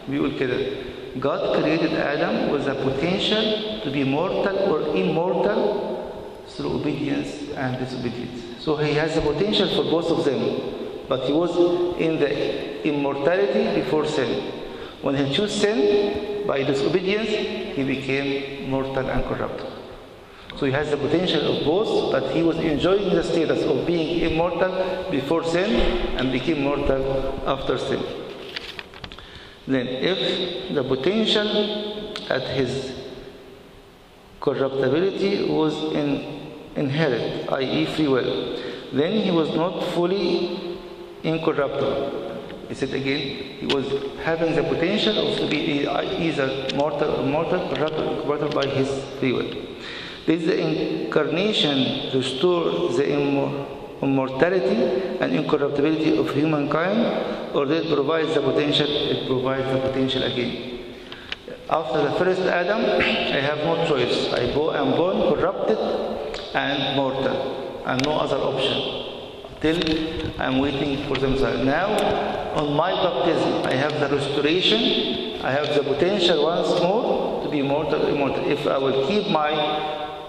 we 0.09 0.19
will 0.19 0.37
get 0.37 0.51
it. 0.51 1.21
God 1.21 1.63
created 1.63 1.93
Adam 1.93 2.51
with 2.51 2.65
the 2.65 2.75
potential 2.75 3.81
to 3.85 3.91
be 3.91 4.03
mortal 4.03 4.59
or 4.73 4.97
immortal 4.97 6.45
through 6.49 6.81
obedience 6.81 7.51
and 7.57 7.79
disobedience. 7.79 8.61
So 8.61 8.77
he 8.77 8.95
has 8.95 9.15
the 9.15 9.21
potential 9.21 9.69
for 9.69 9.85
both 9.85 10.11
of 10.11 10.25
them, 10.25 11.07
but 11.09 11.25
he 11.25 11.33
was 11.33 11.57
in 12.01 12.19
the 12.19 12.87
immortality 12.89 13.81
before 13.81 14.07
sin. 14.07 14.51
When 15.03 15.15
he 15.15 15.33
chose 15.33 15.55
sin 15.55 16.47
by 16.49 16.65
disobedience, 16.65 17.29
he 17.77 17.85
became 17.85 18.71
mortal 18.71 19.09
and 19.09 19.25
corruptible. 19.25 19.72
So 20.63 20.67
he 20.67 20.73
has 20.75 20.91
the 20.91 20.97
potential 20.97 21.57
of 21.57 21.65
both, 21.65 22.13
but 22.13 22.31
he 22.31 22.45
was 22.45 22.57
enjoying 22.59 23.17
the 23.17 23.25
status 23.25 23.65
of 23.65 23.85
being 23.85 24.21
immortal 24.21 25.11
before 25.11 25.43
sin 25.43 25.73
and 26.17 26.31
became 26.31 26.63
mortal 26.63 27.43
after 27.49 27.77
sin. 27.77 28.01
Then, 29.67 29.89
if 29.89 30.73
the 30.73 30.85
potential 30.85 31.49
at 32.31 32.43
his 32.43 32.93
corruptibility 34.39 35.51
was 35.51 35.75
in, 35.95 36.55
inherent, 36.77 37.51
i.e., 37.55 37.85
free 37.87 38.07
will, 38.07 38.57
then 38.93 39.15
he 39.15 39.33
was 39.33 39.53
not 39.57 39.83
fully 39.95 40.79
incorruptible. 41.25 42.39
He 42.69 42.75
said 42.77 42.95
again, 42.95 43.59
he 43.59 43.67
was 43.67 43.87
having 44.23 44.55
the 44.55 44.63
potential 44.63 45.27
of 45.27 45.39
to 45.41 45.49
be 45.49 45.89
either 45.89 46.69
mortal 46.77 47.17
or 47.17 47.27
mortal, 47.27 47.69
corruptible 47.75 48.51
by 48.51 48.67
his 48.69 49.05
free 49.19 49.33
will. 49.33 49.72
Did 50.27 50.43
the 50.47 50.57
incarnation 50.59 52.11
restore 52.15 52.91
the 52.93 53.05
immortality 54.01 55.19
and 55.21 55.35
incorruptibility 55.35 56.17
of 56.17 56.31
humankind, 56.31 57.55
or 57.55 57.67
did 57.67 57.87
it 57.87 57.95
provide 57.95 58.29
the 58.29 58.41
potential? 58.41 58.87
It 58.89 59.27
provides 59.27 59.67
the 59.73 59.81
potential 59.89 60.23
again. 60.23 60.79
After 61.69 62.03
the 62.03 62.13
first 62.13 62.43
Adam, 62.43 62.81
I 63.01 63.41
have 63.41 63.59
no 63.59 63.87
choice. 63.87 64.33
I 64.33 64.43
am 64.79 64.93
born 64.93 65.35
corrupted 65.35 65.79
and 66.55 66.97
mortal, 66.97 67.83
and 67.87 68.03
no 68.05 68.13
other 68.21 68.37
option. 68.37 69.09
Till 69.61 69.81
I'm 70.41 70.59
waiting 70.59 71.07
for 71.07 71.17
the 71.17 71.29
Messiah. 71.29 71.63
Now, 71.65 71.89
on 72.55 72.75
my 72.75 72.93
baptism, 72.93 73.65
I 73.65 73.75
have 73.75 73.99
the 73.99 74.09
restoration. 74.17 75.41
I 75.43 75.51
have 75.51 75.75
the 75.75 75.83
potential 75.83 76.45
once 76.45 76.81
more 76.81 77.43
to 77.45 77.51
be 77.51 77.63
mortal, 77.63 78.07
immortal. 78.07 78.45
If 78.51 78.67
I 78.67 78.77
will 78.79 79.07
keep 79.07 79.29
my 79.31 79.53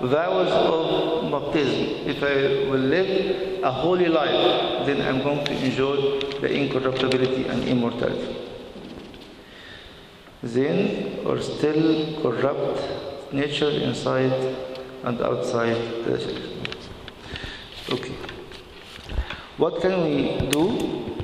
vows 0.07 0.51
of 0.51 1.31
baptism, 1.31 2.07
if 2.07 2.21
I 2.21 2.69
will 2.69 2.79
live 2.79 3.63
a 3.63 3.71
holy 3.71 4.07
life, 4.07 4.85
then 4.85 5.01
I'm 5.01 5.23
going 5.23 5.45
to 5.45 5.53
enjoy 5.65 6.19
the 6.41 6.51
incorruptibility 6.51 7.47
and 7.47 7.63
immortality. 7.63 8.37
Then, 10.41 11.25
or 11.25 11.41
still 11.41 12.21
corrupt 12.21 13.33
nature 13.33 13.69
inside 13.69 14.33
and 15.03 15.21
outside 15.21 15.77
the 16.05 16.17
church. 16.17 16.41
Okay. 17.89 18.15
What 19.57 19.81
can 19.81 20.03
we 20.03 20.49
do 20.49 21.15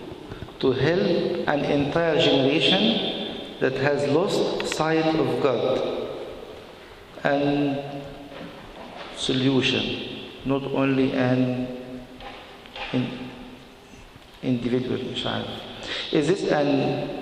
to 0.59 0.71
help 0.71 1.47
an 1.47 1.65
entire 1.65 2.19
generation 2.19 3.57
that 3.59 3.73
has 3.73 4.07
lost 4.09 4.67
sight 4.73 5.05
of 5.15 5.43
God? 5.43 6.07
And 7.23 7.99
solution, 9.19 9.83
not 10.45 10.63
only 10.63 11.11
an 11.13 11.67
in 12.93 13.29
individual 14.41 15.13
child. 15.13 15.47
Is 16.11 16.27
this 16.27 16.51
an 16.51 17.17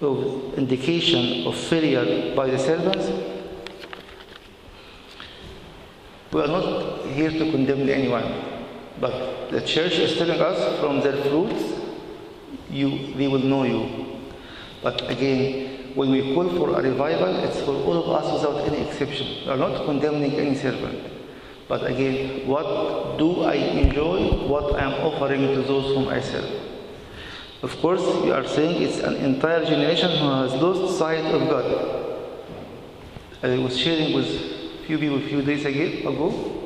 of 0.00 0.54
indication 0.58 1.46
of 1.46 1.56
failure 1.56 2.34
by 2.34 2.48
the 2.50 2.58
servants? 2.58 3.08
We 6.32 6.40
are 6.40 6.48
not 6.48 7.06
here 7.06 7.30
to 7.30 7.50
condemn 7.52 7.88
anyone, 7.88 8.24
but 9.00 9.50
the 9.50 9.60
church 9.60 9.92
is 9.98 10.16
telling 10.16 10.40
us 10.40 10.80
from 10.80 11.00
their 11.00 11.22
fruits, 11.24 11.62
you, 12.70 13.14
we 13.16 13.28
will 13.28 13.38
know 13.38 13.62
you. 13.62 14.20
But 14.82 15.08
again, 15.10 15.63
when 15.94 16.10
we 16.10 16.34
call 16.34 16.48
for 16.50 16.78
a 16.78 16.82
revival, 16.82 17.36
it's 17.36 17.60
for 17.60 17.72
all 17.72 18.02
of 18.02 18.24
us 18.24 18.32
without 18.32 18.66
any 18.68 18.86
exception. 18.88 19.44
We 19.44 19.50
are 19.50 19.56
not 19.56 19.84
condemning 19.86 20.32
any 20.32 20.54
servant. 20.54 21.12
But 21.68 21.86
again, 21.86 22.46
what 22.46 23.16
do 23.18 23.42
I 23.42 23.54
enjoy? 23.54 24.46
What 24.48 24.74
I 24.74 24.84
am 24.84 24.92
offering 25.06 25.54
to 25.54 25.62
those 25.62 25.94
whom 25.94 26.08
I 26.08 26.20
serve? 26.20 26.62
Of 27.62 27.78
course, 27.78 28.02
you 28.24 28.32
are 28.34 28.46
saying 28.46 28.82
it's 28.82 28.98
an 28.98 29.16
entire 29.16 29.64
generation 29.64 30.10
who 30.10 30.30
has 30.42 30.52
lost 30.54 30.98
sight 30.98 31.24
of 31.24 31.48
God. 31.48 32.04
I 33.42 33.58
was 33.58 33.78
sharing 33.78 34.14
with 34.14 34.26
few 34.86 34.98
people 34.98 35.18
a 35.18 35.28
few 35.28 35.42
days 35.42 35.64
ago. 35.64 36.60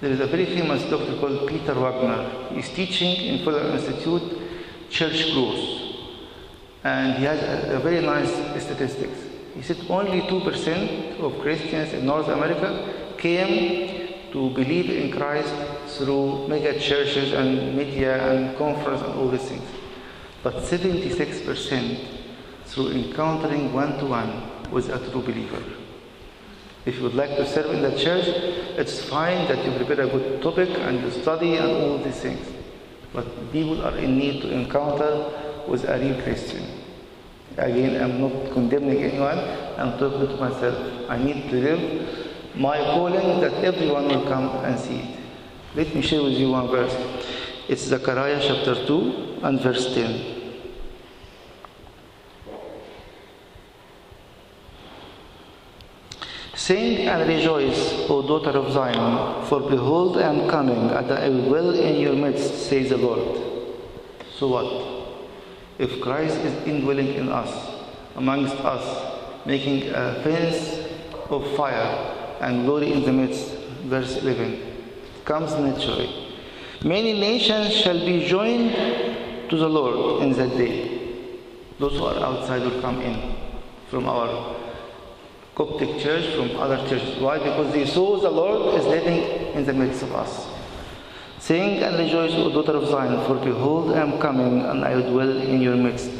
There 0.00 0.10
is 0.10 0.20
a 0.20 0.26
very 0.26 0.44
famous 0.44 0.82
doctor 0.90 1.16
called 1.18 1.48
Peter 1.48 1.72
Wagner. 1.72 2.48
He's 2.50 2.68
teaching 2.68 3.16
in 3.16 3.44
Fuller 3.44 3.70
Institute 3.70 4.38
church 4.90 5.32
growth. 5.32 5.75
And 6.86 7.18
he 7.18 7.24
has 7.24 7.42
a, 7.42 7.76
a 7.76 7.80
very 7.80 8.00
nice 8.00 8.30
statistics. 8.62 9.18
He 9.56 9.62
said 9.62 9.78
only 9.88 10.20
2% 10.20 11.18
of 11.18 11.40
Christians 11.40 11.92
in 11.92 12.06
North 12.06 12.28
America 12.28 12.70
came 13.18 14.30
to 14.30 14.50
believe 14.50 14.88
in 14.90 15.10
Christ 15.10 15.52
through 15.98 16.46
mega 16.46 16.78
churches 16.78 17.32
and 17.32 17.76
media 17.76 18.12
and 18.30 18.56
conference 18.56 19.02
and 19.02 19.14
all 19.14 19.28
these 19.28 19.48
things. 19.48 19.68
But 20.44 20.54
76% 20.58 22.06
through 22.66 22.90
encountering 22.92 23.72
one 23.72 23.98
to 23.98 24.06
one 24.06 24.70
with 24.70 24.88
a 24.88 24.98
true 25.10 25.22
believer. 25.22 25.62
If 26.84 26.98
you 26.98 27.02
would 27.02 27.14
like 27.14 27.30
to 27.30 27.46
serve 27.48 27.74
in 27.74 27.82
the 27.82 27.98
church, 27.98 28.26
it's 28.78 29.02
fine 29.02 29.48
that 29.48 29.64
you 29.64 29.72
prepare 29.72 30.06
a 30.06 30.08
good 30.08 30.40
topic 30.40 30.68
and 30.68 31.00
you 31.00 31.10
study 31.10 31.56
and 31.56 31.66
all 31.66 31.98
these 31.98 32.20
things. 32.20 32.46
But 33.12 33.50
people 33.50 33.84
are 33.84 33.98
in 33.98 34.16
need 34.16 34.42
to 34.42 34.52
encounter 34.52 35.32
with 35.66 35.84
a 35.84 35.98
real 35.98 36.22
Christian. 36.22 36.75
Again, 37.58 38.02
I'm 38.02 38.20
not 38.20 38.52
condemning 38.52 39.02
anyone, 39.02 39.38
I'm 39.78 39.98
talking 39.98 40.28
to 40.28 40.36
myself. 40.36 41.10
I 41.10 41.16
need 41.16 41.48
to 41.50 41.56
live 41.56 42.26
my 42.54 42.78
calling 42.78 43.40
that 43.40 43.52
everyone 43.64 44.08
will 44.08 44.26
come 44.26 44.48
and 44.64 44.78
see 44.78 44.98
it. 44.98 45.18
Let 45.74 45.94
me 45.94 46.02
share 46.02 46.22
with 46.22 46.34
you 46.34 46.50
one 46.50 46.68
verse. 46.68 46.94
It's 47.68 47.82
Zechariah 47.82 48.40
chapter 48.40 48.86
2 48.86 49.40
and 49.42 49.60
verse 49.60 49.94
10. 49.94 50.36
Sing 56.54 57.06
and 57.06 57.28
rejoice, 57.28 58.08
O 58.10 58.26
daughter 58.26 58.58
of 58.58 58.72
Zion, 58.72 59.46
for 59.46 59.60
behold, 59.60 60.18
I 60.18 60.22
am 60.22 60.48
coming, 60.48 60.90
and 60.90 61.12
I 61.12 61.28
will 61.28 61.44
dwell 61.44 61.70
in 61.70 62.00
your 62.00 62.14
midst, 62.14 62.68
says 62.68 62.88
the 62.90 62.96
Lord. 62.96 63.40
So 64.38 64.48
what? 64.48 64.85
If 65.78 66.00
Christ 66.00 66.36
is 66.38 66.66
indwelling 66.66 67.14
in 67.14 67.28
us, 67.28 67.50
amongst 68.16 68.54
us, 68.56 69.46
making 69.46 69.90
a 69.90 70.20
fence 70.22 70.88
of 71.30 71.56
fire 71.56 72.38
and 72.40 72.64
glory 72.64 72.92
in 72.92 73.02
the 73.02 73.12
midst, 73.12 73.54
verse 73.84 74.16
11, 74.22 74.60
comes 75.24 75.52
naturally. 75.54 76.08
Many 76.82 77.18
nations 77.18 77.74
shall 77.74 77.98
be 77.98 78.26
joined 78.26 78.72
to 79.50 79.56
the 79.56 79.68
Lord 79.68 80.22
in 80.22 80.32
that 80.32 80.56
day. 80.56 81.00
Those 81.78 81.98
who 81.98 82.04
are 82.04 82.24
outside 82.24 82.62
will 82.62 82.80
come 82.80 83.00
in 83.02 83.34
from 83.88 84.06
our 84.08 84.56
Coptic 85.54 85.98
church, 86.00 86.34
from 86.34 86.54
other 86.58 86.76
churches. 86.86 87.18
Why? 87.18 87.38
Because 87.38 87.72
they 87.72 87.86
saw 87.86 88.20
the 88.20 88.30
Lord 88.30 88.78
is 88.78 88.84
living 88.86 89.54
in 89.54 89.64
the 89.64 89.72
midst 89.72 90.02
of 90.02 90.14
us. 90.14 90.46
Sing 91.46 91.78
and 91.80 91.96
rejoice, 91.96 92.32
O 92.34 92.50
daughter 92.50 92.76
of 92.76 92.88
Zion, 92.88 93.24
for 93.24 93.36
behold, 93.36 93.92
I 93.92 94.00
am 94.00 94.18
coming, 94.18 94.62
and 94.62 94.84
I 94.84 94.96
will 94.96 95.12
dwell 95.12 95.30
in 95.30 95.60
your 95.60 95.76
midst. 95.76 96.10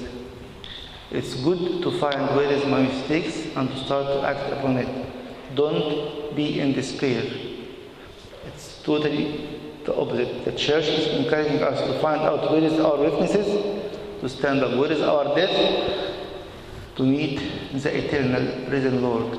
It's 1.10 1.34
good 1.42 1.82
to 1.82 1.90
find 1.98 2.36
where 2.36 2.48
is 2.48 2.64
my 2.66 2.82
mistakes 2.82 3.46
and 3.56 3.68
to 3.68 3.76
start 3.84 4.06
to 4.06 4.22
act 4.22 4.52
upon 4.52 4.76
it. 4.76 4.88
Don't 5.56 6.36
be 6.36 6.60
in 6.60 6.74
despair. 6.74 7.24
It's 8.46 8.80
totally 8.84 9.58
the 9.84 9.96
opposite. 9.96 10.44
The 10.44 10.52
church 10.52 10.84
is 10.84 11.08
encouraging 11.08 11.60
us 11.60 11.80
to 11.88 11.98
find 11.98 12.20
out 12.20 12.52
where 12.52 12.62
is 12.62 12.78
our 12.78 12.96
weaknesses, 12.96 13.48
to 14.20 14.28
stand 14.28 14.62
up. 14.62 14.78
Where 14.78 14.92
is 14.92 15.00
our 15.00 15.34
death? 15.34 15.56
To 16.98 17.02
meet 17.02 17.42
the 17.72 17.92
eternal 17.92 18.70
risen 18.70 19.02
Lord, 19.02 19.36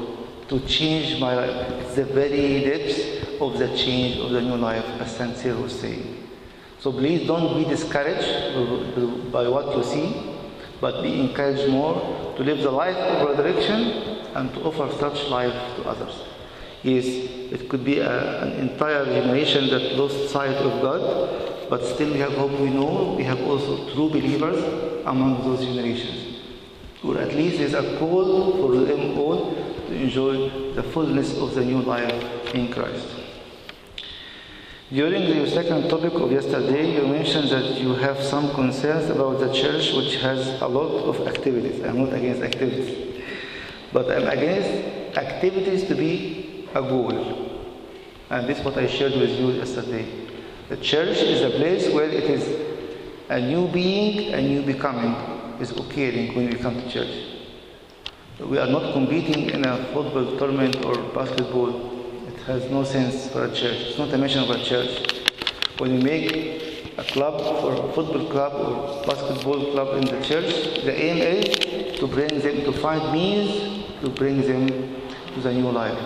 to 0.49 0.59
change 0.67 1.17
my 1.21 1.33
life. 1.33 1.71
It's 1.79 1.95
the 1.95 2.03
very 2.03 2.59
depths 2.65 3.16
of 3.41 3.57
the 3.57 3.67
change 3.77 4.17
of 4.17 4.31
the 4.31 4.41
new 4.41 4.55
life, 4.55 4.85
as. 4.99 5.17
Cyril 5.41 5.63
was 5.63 5.79
saying. 5.79 6.27
So 6.79 6.91
please 6.91 7.25
don't 7.27 7.57
be 7.57 7.69
discouraged 7.69 9.31
by 9.31 9.47
what 9.47 9.75
you 9.75 9.83
see. 9.83 10.37
but 10.79 11.01
be 11.01 11.19
encouraged 11.19 11.69
more 11.69 12.33
to 12.37 12.43
live 12.43 12.59
the 12.59 12.71
life 12.71 12.95
of 12.95 13.29
resurrection 13.29 13.81
and 14.35 14.53
to 14.53 14.61
offer 14.63 14.89
such 14.99 15.27
life 15.29 15.53
to 15.75 15.83
others. 15.89 16.23
Yes, 16.83 17.05
it 17.05 17.69
could 17.69 17.83
be 17.83 17.99
a, 17.99 18.43
an 18.43 18.51
entire 18.53 19.05
generation 19.05 19.67
that 19.69 19.95
lost 19.95 20.29
sight 20.29 20.55
of 20.57 20.81
God, 20.81 21.69
but 21.69 21.83
still 21.83 22.13
we 22.13 22.19
have 22.19 22.33
hope. 22.33 22.51
We 22.59 22.69
know 22.69 23.15
we 23.17 23.23
have 23.23 23.41
also 23.41 23.91
true 23.93 24.09
believers 24.09 24.63
among 25.05 25.41
those 25.43 25.65
generations. 25.65 26.37
Or 27.03 27.17
at 27.17 27.33
least 27.33 27.57
there's 27.57 27.73
a 27.73 27.97
call 27.97 28.57
for 28.57 28.75
them 28.85 29.17
all 29.17 29.55
to 29.87 29.93
enjoy 29.93 30.73
the 30.73 30.83
fullness 30.83 31.37
of 31.37 31.55
the 31.55 31.65
new 31.65 31.81
life 31.81 32.53
in 32.53 32.71
Christ. 32.71 33.07
During 34.89 35.43
the 35.43 35.49
second 35.51 35.89
topic 35.89 36.13
of 36.13 36.31
yesterday, 36.31 36.95
you 36.95 37.05
mentioned 37.07 37.49
that 37.49 37.77
you 37.77 37.93
have 37.95 38.23
some 38.23 38.49
concerns 38.51 39.09
about 39.09 39.37
the 39.41 39.51
church 39.51 39.91
which 39.91 40.15
has 40.21 40.61
a 40.61 40.67
lot 40.67 41.03
of 41.03 41.27
activities. 41.27 41.83
I'm 41.83 42.05
not 42.05 42.13
against 42.13 42.41
activities, 42.41 43.21
but 43.91 44.09
I'm 44.09 44.27
against 44.27 45.17
activities 45.17 45.83
to 45.89 45.95
be 45.95 46.69
a 46.73 46.81
goal. 46.81 47.11
And 48.29 48.47
this 48.47 48.59
is 48.59 48.63
what 48.63 48.77
I 48.77 48.87
shared 48.87 49.11
with 49.11 49.37
you 49.37 49.51
yesterday. 49.51 50.05
The 50.69 50.77
church 50.77 51.17
is 51.17 51.41
a 51.41 51.49
place 51.49 51.93
where 51.93 52.09
it 52.09 52.23
is 52.23 52.47
a 53.27 53.41
new 53.41 53.67
being, 53.67 54.33
a 54.33 54.41
new 54.41 54.61
becoming 54.61 55.15
is 55.59 55.71
occurring 55.71 56.33
when 56.33 56.49
we 56.49 56.55
come 56.55 56.75
to 56.81 56.89
church. 56.89 57.25
We 58.39 58.57
are 58.57 58.67
not 58.67 58.93
competing 58.93 59.49
in 59.49 59.65
a 59.65 59.83
football 59.93 60.37
tournament 60.37 60.85
or 60.85 60.95
basketball 61.11 61.86
has 62.47 62.63
no 62.71 62.81
sense 62.81 63.27
for 63.27 63.43
a 63.43 63.49
church. 63.49 63.75
It's 63.89 63.97
not 63.97 64.13
a 64.13 64.17
mission 64.17 64.41
of 64.41 64.49
a 64.49 64.63
church. 64.63 65.21
When 65.79 65.93
you 65.95 65.99
make 65.99 66.93
a 66.97 67.03
club 67.03 67.41
or 67.61 67.73
a 67.73 67.93
football 67.93 68.25
club 68.29 68.53
or 68.53 69.05
basketball 69.05 69.71
club 69.73 69.97
in 69.97 70.05
the 70.05 70.25
church, 70.25 70.85
the 70.85 70.95
aim 70.95 71.17
is 71.17 71.99
to 71.99 72.07
bring 72.07 72.39
them, 72.39 72.63
to 72.63 72.71
find 72.71 73.11
means 73.11 73.83
to 73.99 74.09
bring 74.09 74.41
them 74.43 74.65
to 75.33 75.41
the 75.41 75.51
new 75.51 75.69
life. 75.69 75.99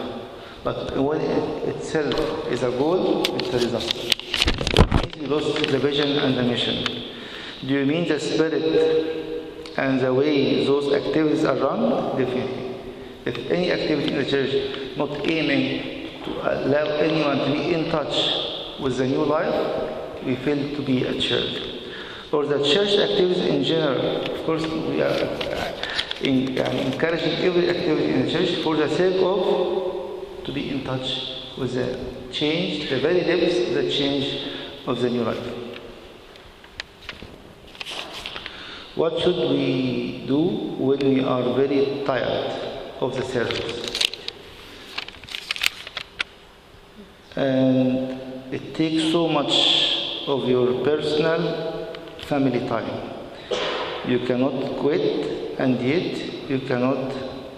But 0.64 0.98
when 0.98 1.22
it 1.22 1.76
itself 1.76 2.48
is 2.48 2.64
a 2.64 2.72
goal, 2.72 3.24
it's 3.36 3.54
a 3.54 3.60
disaster. 3.60 5.20
You 5.20 5.28
lost 5.28 5.56
the 5.70 5.78
vision 5.78 6.18
and 6.18 6.36
the 6.36 6.44
mission. 6.44 6.84
Do 7.62 7.68
you 7.68 7.86
mean 7.86 8.08
the 8.08 8.20
spirit 8.20 9.78
and 9.78 10.00
the 10.00 10.12
way 10.12 10.66
those 10.66 10.92
activities 10.92 11.46
are 11.46 11.56
run? 11.56 12.18
Definitely. 12.18 12.78
If 13.26 13.52
any 13.52 13.72
activity 13.72 14.14
in 14.14 14.18
the 14.18 14.26
church 14.26 14.98
not 14.98 15.30
aiming 15.30 16.01
to 16.24 16.32
allow 16.42 16.86
anyone 16.98 17.38
to 17.40 17.52
be 17.52 17.74
in 17.74 17.90
touch 17.90 18.80
with 18.80 18.98
the 18.98 19.08
new 19.08 19.24
life, 19.24 20.24
we 20.26 20.36
fail 20.36 20.76
to 20.76 20.82
be 20.82 21.04
a 21.06 21.20
church. 21.20 21.82
Or 22.32 22.46
the 22.46 22.64
church 22.64 22.98
activities 22.98 23.46
in 23.46 23.64
general, 23.64 24.22
of 24.22 24.46
course, 24.46 24.64
we 24.64 25.02
are 25.02 25.08
uh, 25.08 25.74
in, 26.22 26.58
encouraging 26.58 27.34
every 27.44 27.70
activity 27.70 28.12
in 28.14 28.26
the 28.26 28.32
church 28.32 28.64
for 28.64 28.76
the 28.76 28.88
sake 28.90 29.22
of 29.22 30.46
to 30.46 30.52
be 30.52 30.70
in 30.70 30.84
touch 30.84 31.58
with 31.58 31.74
the 31.74 32.32
change, 32.32 32.90
the 32.90 33.00
very 33.00 33.22
depths 33.22 33.68
of 33.68 33.74
the 33.74 33.92
change 33.92 34.48
of 34.88 35.02
the 35.02 35.10
new 35.10 35.24
life. 35.24 35.54
What 38.96 39.20
should 39.20 39.50
we 39.50 40.26
do 40.28 40.42
when 40.78 41.00
we 41.00 41.24
are 41.24 41.54
very 41.54 42.04
tired 42.06 42.52
of 43.00 43.16
the 43.16 43.24
service? 43.24 43.81
And 47.36 48.20
it 48.52 48.76
takes 48.76 49.12
so 49.12 49.28
much 49.28 50.24
of 50.28 50.48
your 50.48 50.84
personal 50.84 51.96
family 52.28 52.68
time. 52.68 53.12
You 54.06 54.20
cannot 54.20 54.78
quit 54.78 55.60
and 55.60 55.80
yet 55.80 56.50
you 56.50 56.60
cannot 56.60 57.14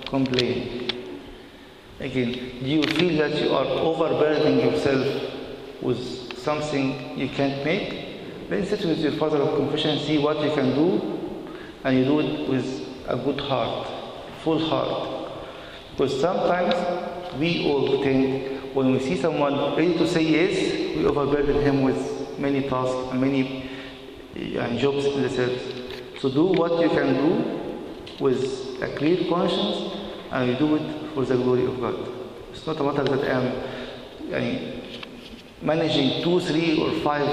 complain. 0.06 0.84
Again, 2.00 2.34
do 2.60 2.70
you 2.70 2.84
feel 2.84 3.18
that 3.18 3.42
you 3.42 3.52
are 3.52 3.66
overburdening 3.66 4.60
yourself 4.60 5.34
with 5.82 6.38
something 6.38 7.18
you 7.18 7.30
can't 7.30 7.64
make? 7.64 8.50
Then 8.50 8.66
sit 8.66 8.86
with 8.86 9.00
your 9.00 9.14
father 9.14 9.38
of 9.38 9.56
confession, 9.56 9.98
see 10.00 10.18
what 10.18 10.42
you 10.42 10.54
can 10.54 10.76
do, 10.76 11.50
and 11.84 11.98
you 11.98 12.06
do 12.06 12.20
it 12.20 12.50
with 12.50 12.88
a 13.08 13.16
good 13.16 13.40
heart, 13.40 13.88
full 14.44 14.60
heart. 14.60 15.32
Because 15.92 16.20
sometimes 16.20 16.76
we 17.40 17.66
all 17.68 18.04
think 18.04 18.53
when 18.74 18.92
we 18.92 19.00
see 19.00 19.16
someone 19.16 19.76
ready 19.76 19.94
to 19.98 20.08
say 20.08 20.22
yes, 20.22 20.96
we 20.96 21.06
overburden 21.06 21.62
him 21.62 21.84
with 21.84 22.40
many 22.40 22.68
tasks 22.68 23.12
and 23.12 23.22
many 23.22 23.70
jobs 24.78 25.06
in 25.06 25.22
the 25.22 25.30
service. 25.30 26.02
So 26.20 26.30
do 26.30 26.46
what 26.46 26.82
you 26.82 26.90
can 26.90 27.14
do 27.14 27.64
with 28.20 28.82
a 28.82 28.96
clear 28.96 29.30
conscience 29.30 29.98
and 30.32 30.50
you 30.50 30.56
do 30.58 30.76
it 30.76 31.14
for 31.14 31.26
the 31.26 31.36
glory 31.36 31.66
of 31.66 31.80
God. 31.80 31.96
It's 32.52 32.66
not 32.66 32.80
a 32.80 32.84
matter 32.84 33.04
that 33.04 33.24
I 33.24 33.32
am 33.32 33.46
uh, 34.34 34.82
managing 35.62 36.24
two, 36.24 36.40
three, 36.40 36.82
or 36.82 36.92
five 37.02 37.28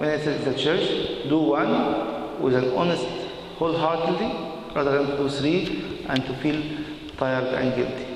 minutes 0.00 0.26
at 0.26 0.44
the 0.44 0.54
church. 0.54 1.28
Do 1.28 1.38
one 1.38 2.40
with 2.40 2.54
an 2.54 2.72
honest, 2.74 3.06
wholeheartedly, 3.56 4.74
rather 4.74 5.04
than 5.04 5.16
do 5.16 5.28
three 5.28 6.04
and 6.08 6.24
to 6.24 6.36
feel 6.38 6.62
tired 7.16 7.54
and 7.54 7.74
guilty. 7.74 8.11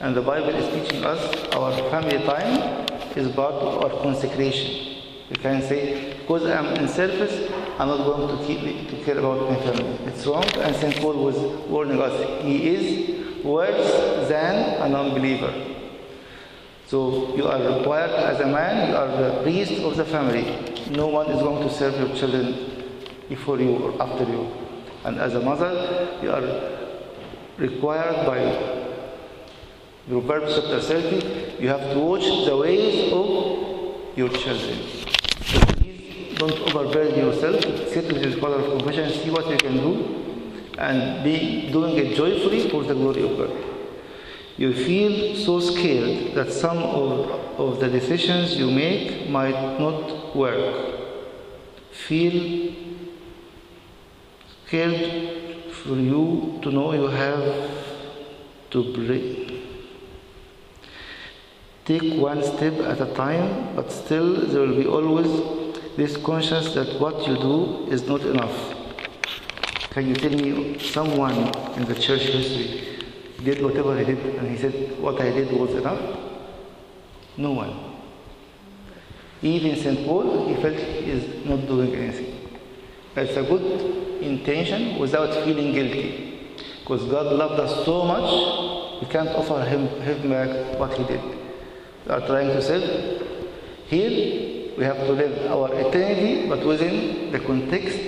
And 0.00 0.14
the 0.16 0.22
Bible 0.22 0.50
is 0.50 0.68
teaching 0.72 1.04
us 1.04 1.20
our 1.54 1.72
family 1.90 2.18
time 2.24 2.86
is 3.16 3.34
part 3.34 3.54
of 3.54 3.82
our 3.82 4.02
consecration. 4.02 5.02
You 5.28 5.36
can 5.36 5.60
say, 5.62 6.16
because 6.20 6.44
I'm 6.44 6.66
in 6.76 6.86
service, 6.88 7.50
I'm 7.78 7.88
not 7.88 7.98
going 7.98 8.38
to 8.38 8.44
keep 8.46 8.88
to 8.90 9.04
care 9.04 9.18
about 9.18 9.50
my 9.50 9.56
family. 9.56 9.98
It's 10.06 10.24
wrong, 10.24 10.44
and 10.58 10.74
St. 10.76 10.96
Paul 10.96 11.24
was 11.24 11.36
warning 11.68 12.00
us. 12.00 12.42
He 12.42 12.68
is 12.68 13.44
worse 13.44 14.28
than 14.28 14.82
a 14.82 14.88
non-believer. 14.88 15.52
So 16.86 17.36
you 17.36 17.46
are 17.46 17.60
required 17.78 18.10
as 18.10 18.40
a 18.40 18.46
man, 18.46 18.90
you 18.90 18.96
are 18.96 19.08
the 19.08 19.42
priest 19.42 19.82
of 19.82 19.96
the 19.96 20.04
family. 20.04 20.44
No 20.90 21.08
one 21.08 21.26
is 21.26 21.42
going 21.42 21.68
to 21.68 21.74
serve 21.74 21.98
your 21.98 22.16
children 22.16 22.84
before 23.28 23.60
you 23.60 23.76
or 23.76 24.02
after 24.02 24.24
you. 24.24 24.50
And 25.04 25.18
as 25.18 25.34
a 25.34 25.40
mother, 25.40 26.18
you 26.22 26.30
are 26.30 26.44
required 27.58 28.26
by 28.26 28.77
Proverbs 30.08 30.54
chapter 30.54 30.80
30, 30.80 31.62
you 31.62 31.68
have 31.68 31.92
to 31.92 31.98
watch 31.98 32.24
the 32.46 32.56
ways 32.56 33.12
of 33.12 34.16
your 34.16 34.30
children. 34.30 34.78
So 35.44 35.60
please 35.76 36.38
don't 36.38 36.58
overburden 36.60 37.18
yourself. 37.26 37.60
Sit 37.92 38.10
with 38.10 38.24
your 38.24 38.40
father 38.40 38.54
of 38.54 38.78
compassion, 38.78 39.10
see 39.12 39.28
what 39.28 39.50
you 39.50 39.58
can 39.58 39.74
do, 39.76 40.64
and 40.78 41.22
be 41.22 41.70
doing 41.70 41.98
it 41.98 42.16
joyfully 42.16 42.70
for 42.70 42.84
the 42.84 42.94
glory 42.94 43.22
of 43.22 43.36
God. 43.36 43.50
You 44.56 44.72
feel 44.72 45.36
so 45.36 45.60
scared 45.60 46.34
that 46.34 46.52
some 46.52 46.78
of, 46.78 47.28
of 47.60 47.78
the 47.78 47.90
decisions 47.90 48.56
you 48.56 48.70
make 48.70 49.28
might 49.28 49.78
not 49.78 50.34
work. 50.34 50.94
Feel 51.92 52.74
scared 54.66 55.70
for 55.70 55.96
you 55.96 56.58
to 56.62 56.70
know 56.70 56.94
you 56.94 57.08
have 57.08 57.70
to 58.70 58.92
break. 58.94 59.47
Take 61.88 62.20
one 62.20 62.42
step 62.44 62.78
at 62.80 63.00
a 63.00 63.06
time, 63.14 63.74
but 63.74 63.90
still 63.90 64.34
there 64.46 64.60
will 64.60 64.76
be 64.76 64.86
always 64.86 65.30
this 65.96 66.18
conscience 66.18 66.74
that 66.74 67.00
what 67.00 67.26
you 67.26 67.34
do 67.36 67.86
is 67.90 68.06
not 68.06 68.20
enough. 68.20 68.74
Can 69.88 70.06
you 70.06 70.14
tell 70.14 70.32
me 70.32 70.78
someone 70.80 71.32
in 71.78 71.86
the 71.86 71.94
church 71.94 72.24
history 72.24 73.06
did 73.42 73.62
whatever 73.62 73.98
he 73.98 74.04
did 74.04 74.18
and 74.34 74.48
he 74.48 74.58
said 74.58 75.00
what 75.00 75.18
I 75.18 75.30
did 75.30 75.50
was 75.58 75.70
enough? 75.76 75.98
No 77.38 77.52
one. 77.52 77.72
Even 79.40 79.74
St. 79.74 80.04
Paul, 80.04 80.46
he 80.46 80.60
felt 80.60 80.76
he 80.76 81.10
is 81.10 81.46
not 81.46 81.66
doing 81.66 81.94
anything. 81.94 82.50
It's 83.16 83.34
a 83.34 83.42
good 83.42 84.20
intention 84.20 84.98
without 84.98 85.32
feeling 85.42 85.72
guilty. 85.72 86.50
Because 86.80 87.04
God 87.10 87.32
loved 87.32 87.58
us 87.58 87.82
so 87.86 88.04
much, 88.04 89.00
we 89.00 89.08
can't 89.08 89.30
offer 89.30 89.64
him, 89.64 89.88
him 90.02 90.28
back 90.28 90.78
what 90.78 90.92
he 90.92 91.04
did. 91.04 91.37
We 92.08 92.14
are 92.14 92.26
trying 92.26 92.48
to 92.48 92.62
say, 92.62 93.20
here 93.86 94.72
we 94.78 94.82
have 94.84 94.96
to 94.96 95.12
live 95.12 95.50
our 95.50 95.68
eternity, 95.74 96.48
but 96.48 96.64
within 96.64 97.30
the 97.30 97.38
context 97.38 97.98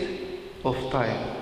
of 0.64 0.74
time. 0.90 1.36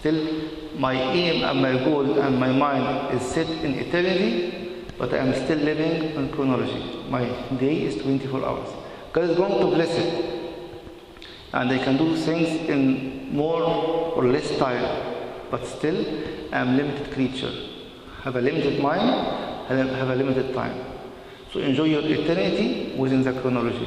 Still, 0.00 0.50
my 0.76 0.94
aim 0.94 1.44
and 1.44 1.62
my 1.62 1.84
goal 1.84 2.18
and 2.18 2.40
my 2.40 2.50
mind 2.50 3.14
is 3.14 3.22
set 3.22 3.48
in 3.48 3.74
eternity, 3.74 4.84
but 4.98 5.14
I 5.14 5.18
am 5.18 5.32
still 5.44 5.58
living 5.58 6.16
in 6.16 6.28
chronology. 6.32 7.04
My 7.08 7.24
day 7.56 7.82
is 7.82 8.02
24 8.02 8.44
hours. 8.44 8.70
God 9.12 9.30
is 9.30 9.36
going 9.36 9.60
to 9.60 9.76
bless 9.76 9.96
it. 9.96 10.24
And 11.52 11.70
I 11.70 11.78
can 11.78 11.96
do 11.96 12.16
things 12.16 12.48
in 12.68 13.32
more 13.32 13.62
or 13.62 14.26
less 14.26 14.58
time, 14.58 14.84
but 15.52 15.64
still 15.64 16.04
I 16.52 16.58
am 16.62 16.76
limited 16.76 17.12
creature. 17.12 17.52
Have 18.22 18.34
a 18.34 18.40
limited 18.40 18.82
mind, 18.82 19.68
have 19.68 20.10
a 20.10 20.16
limited 20.16 20.52
time. 20.52 20.94
So 21.54 21.60
enjoy 21.60 21.84
your 21.84 22.02
eternity 22.02 22.96
within 22.96 23.22
the 23.22 23.32
chronology. 23.32 23.86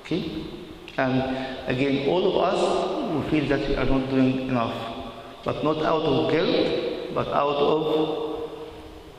Okay? 0.00 0.42
And 0.96 1.20
again, 1.68 2.08
all 2.08 2.32
of 2.32 2.54
us 2.54 3.12
will 3.12 3.28
feel 3.28 3.46
that 3.48 3.68
we 3.68 3.76
are 3.76 3.84
not 3.84 4.08
doing 4.08 4.48
enough, 4.48 4.72
but 5.44 5.62
not 5.62 5.84
out 5.84 6.00
of 6.00 6.30
guilt, 6.30 7.12
but 7.12 7.28
out 7.28 7.56
of 7.56 8.48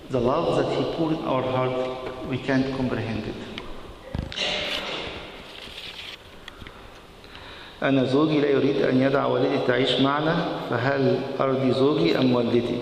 the 0.10 0.20
love 0.20 0.58
that 0.58 0.76
He 0.76 0.84
poured 0.96 1.14
in 1.14 1.26
our 1.26 1.44
heart. 1.44 2.28
We 2.28 2.40
can't 2.40 2.76
comprehend 2.76 3.26
it. 3.26 3.36
أنا 7.84 8.04
زوجي 8.04 8.42
لا 8.42 8.50
يريد 8.50 8.82
أن 8.82 9.02
يدع 9.02 9.26
والدتي 9.26 9.68
تعيش 9.68 10.02
معنا 10.02 10.46
فهل 10.70 11.20
أرضي 11.40 11.72
زوجي 11.72 12.18
أم 12.18 12.34
والدتي؟ 12.34 12.78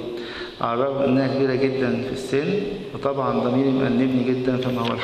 على 0.61 0.73
الرغم 0.73 1.03
أنها 1.03 1.35
كبيرة 1.35 1.55
جدا 1.55 2.01
في 2.01 2.13
السن 2.13 2.84
وطبعا 2.95 3.39
ضميري 3.39 3.69
مأنبني 3.69 4.23
جدا 4.23 4.57
فما 4.57 4.81
هو؟ 4.81 4.85
أنا 4.93 5.01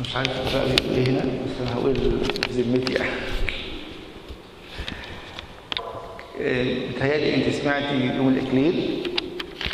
مش 0.00 0.16
عارف 0.16 0.54
بقى 0.54 0.66
بيقول 0.66 0.96
إيه 0.96 1.06
هنا 1.06 1.20
بس 1.20 1.60
أنا 1.60 1.74
هقول 1.74 1.92
بذمتي 2.50 2.92
يعني. 2.92 3.10
إيه، 6.40 6.90
بتهيألي 6.90 7.34
أنت 7.34 7.54
سمعتي 7.54 8.16
يوم 8.16 8.28
الإكليل 8.28 9.06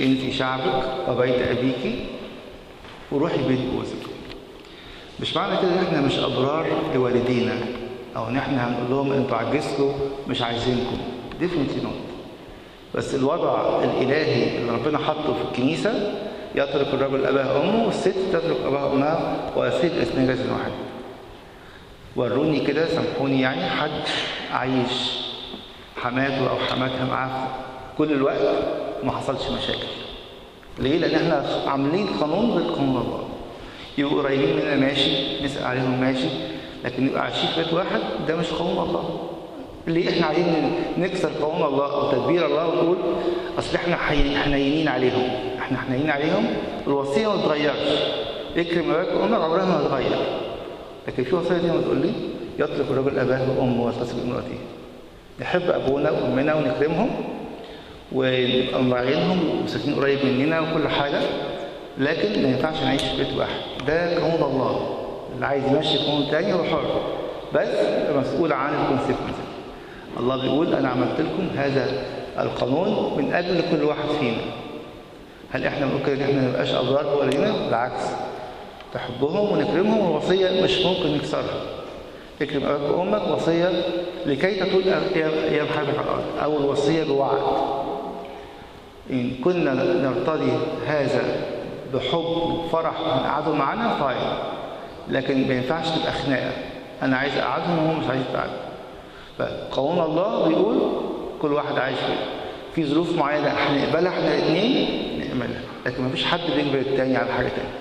أنت 0.00 0.32
شعبك 0.34 1.08
وبيت 1.08 1.34
أبيك 1.42 2.06
وروحي 3.12 3.48
بيت 3.48 3.60
جوزك 3.74 4.06
مش 5.20 5.36
معنى 5.36 5.56
كده 5.62 5.72
إن 5.80 5.84
إحنا 5.86 6.00
مش 6.00 6.18
أبرار 6.18 6.66
لوالدينا 6.94 7.58
أو 8.16 8.28
إن 8.28 8.36
إحنا 8.36 8.68
هنقول 8.68 8.90
لهم 8.90 9.12
أنتوا 9.12 9.36
عجزتوا 9.36 9.92
مش 10.28 10.42
عايزينكم 10.42 10.98
definitely 11.40 11.82
not 11.84 12.09
بس 12.94 13.14
الوضع 13.14 13.84
الإلهي 13.84 14.58
اللي 14.58 14.70
ربنا 14.72 14.98
حطه 14.98 15.34
في 15.34 15.42
الكنيسة 15.50 16.12
يترك 16.54 16.86
الرجل 16.94 17.26
أباه 17.26 17.58
وأمه 17.58 17.84
والست 17.86 18.14
تترك 18.32 18.56
أباها 18.66 18.84
وأمها 18.84 19.36
ويصير 19.56 19.90
الاثنين 19.90 20.26
جسد 20.26 20.50
واحد. 20.50 20.72
وروني 22.16 22.60
كده 22.60 22.86
سامحوني 22.88 23.40
يعني 23.40 23.70
حد 23.70 23.90
عايش 24.52 25.20
حماته 25.96 26.50
أو 26.50 26.56
حماتها 26.70 27.04
معاه 27.10 27.48
كل 27.98 28.12
الوقت 28.12 28.40
ما 29.04 29.12
حصلش 29.12 29.48
مشاكل. 29.58 29.86
ليه؟ 30.78 30.98
لأن 30.98 31.14
إحنا 31.14 31.46
عاملين 31.70 32.06
قانون 32.20 32.50
غير 32.50 32.70
قانون 32.72 32.96
الله. 32.96 33.28
يبقوا 33.98 34.22
قريبين 34.22 34.56
مننا 34.56 34.76
ماشي 34.76 35.44
نسأل 35.44 35.64
عليهم 35.64 36.00
ماشي 36.00 36.28
لكن 36.84 37.06
نبقى 37.06 37.22
عايشين 37.22 37.48
في 37.50 37.62
بيت 37.64 37.72
واحد 37.72 38.00
ده 38.28 38.36
مش 38.36 38.46
قانون 38.46 38.88
الله. 38.88 39.29
ليه 39.86 40.10
إحنا 40.10 40.26
عايزين 40.26 40.72
نكسر 40.98 41.28
قانون 41.42 41.66
الله 41.68 41.92
أو 41.94 42.10
تدبير 42.12 42.46
الله 42.46 42.68
ونقول 42.68 42.96
أصل 43.58 43.74
إحنا 43.76 43.96
حنينين 44.44 44.88
عليهم. 44.88 45.28
إحنا 45.58 45.78
حنينين 45.78 46.10
عليهم. 46.10 46.46
الوصية 46.86 47.28
ما 47.28 47.36
تتغيرش. 47.42 47.98
اكرم 48.56 48.90
أباك 48.90 49.08
وامك 49.20 49.40
عمرها 49.40 49.64
ما 49.64 49.80
هتتغير. 49.80 50.18
لكن 51.08 51.24
في 51.24 51.34
وصية 51.34 51.48
تانية 51.58 51.72
بتقول 51.72 51.96
لي 51.96 52.12
يطلق 52.58 52.86
الرجل 52.90 53.18
أباه 53.18 53.40
وأمه 53.58 53.84
ويتصل 53.86 54.16
بامرأته. 54.20 54.58
نحب 55.40 55.70
أبونا 55.70 56.10
وأمنا 56.10 56.54
ونكرمهم 56.54 57.10
ونبقى 58.12 58.82
مراعينهم 58.82 59.62
وساكنين 59.64 59.94
قريب 60.00 60.18
مننا 60.24 60.60
وكل 60.60 60.88
حاجة. 60.88 61.20
لكن 61.98 62.42
ما 62.42 62.48
ينفعش 62.48 62.82
نعيش 62.82 63.02
في 63.02 63.16
بيت 63.16 63.36
واحد. 63.38 63.60
ده 63.86 64.14
قانون 64.14 64.42
الله. 64.52 64.96
اللي 65.34 65.46
عايز 65.46 65.64
يمشي 65.64 65.98
قانون 65.98 66.30
تاني 66.30 66.52
هو 66.52 66.64
حر 66.64 67.00
بس 67.54 67.68
مسؤول 68.16 68.52
عن 68.52 68.72
الكونسيكونسز 68.74 69.49
الله 70.16 70.42
بيقول 70.42 70.74
أنا 70.74 70.88
عملت 70.88 71.20
لكم 71.20 71.48
هذا 71.56 71.92
القانون 72.38 73.18
من 73.18 73.32
أجل 73.32 73.62
كل 73.70 73.84
واحد 73.84 74.08
فينا. 74.20 74.36
هل 75.50 75.66
إحنا 75.66 75.86
بنقول 75.86 76.02
كده 76.06 76.14
إن 76.14 76.20
إحنا 76.22 76.40
ما 76.42 76.48
نبقاش 76.48 76.70
أبرار 76.72 77.14
بوالدينا 77.14 77.52
بالعكس. 77.52 78.02
تحبهم 78.94 79.52
ونكرمهم 79.52 79.98
والوصيه 80.10 80.62
مش 80.62 80.78
ممكن 80.86 81.14
نكسرها. 81.14 81.60
اكرم 82.42 82.64
أباك 82.64 82.98
وأمك 82.98 83.22
وصية 83.36 83.82
لكي 84.26 84.54
تطول 84.54 84.82
أيام 85.14 85.66
حياتك 85.66 85.98
على 85.98 86.04
الأرض 86.04 86.24
أو 86.42 86.58
الوصية 86.58 87.04
بوعد. 87.04 87.38
إن 89.10 89.30
كنا 89.44 89.74
نرتضي 89.74 90.52
هذا 90.86 91.22
بحب 91.94 92.18
وفرح 92.18 93.00
ونقعدوا 93.00 93.54
معانا 93.54 93.88
فاين. 94.00 94.32
لكن 95.08 95.48
ما 95.48 95.54
ينفعش 95.54 95.88
تبقى 95.88 96.12
خناقة. 96.12 96.52
أنا 97.02 97.16
عايز 97.16 97.36
اقعدهم 97.36 97.78
وهم 97.78 98.00
مش 98.00 98.06
عايز 98.10 98.22
يقعدوا 98.34 98.69
فقانون 99.38 100.04
الله 100.04 100.48
بيقول 100.48 100.78
كل 101.42 101.52
واحد 101.52 101.78
عايش 101.78 101.98
فيه 101.98 102.18
في 102.74 102.84
ظروف 102.84 103.16
معينه 103.16 103.48
هنقبلها 103.48 104.12
إحنا 104.12 104.34
الاثنين 104.34 104.88
نعملها 105.28 105.60
لكن 105.86 106.02
ما 106.02 106.08
فيش 106.08 106.24
حد 106.24 106.40
بيجبر 106.56 106.78
التاني 106.78 107.16
على 107.16 107.32
حاجة 107.32 107.48
تانية 107.48 107.74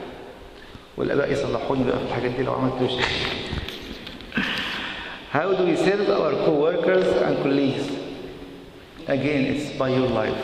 والاباء 0.97 1.31
يصلحوني 1.31 1.83
بقى 1.83 1.97
في 1.97 2.03
الحاجات 2.09 2.31
دي 2.31 2.43
لو 2.43 2.53
عملت 2.53 2.73
مش 2.81 2.91
How 5.31 5.53
do 5.53 5.63
we 5.63 5.75
serve 5.75 6.09
our 6.09 6.33
co-workers 6.45 7.05
and 7.25 7.37
colleagues? 7.43 7.85
Again, 9.07 9.41
it's 9.53 9.77
by 9.77 9.89
your 9.89 10.07
life. 10.07 10.41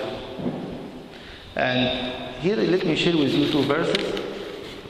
And 1.55 2.13
here, 2.43 2.55
let 2.57 2.85
me 2.85 2.95
share 2.95 3.17
with 3.17 3.33
you 3.33 3.51
two 3.51 3.63
verses. 3.63 4.21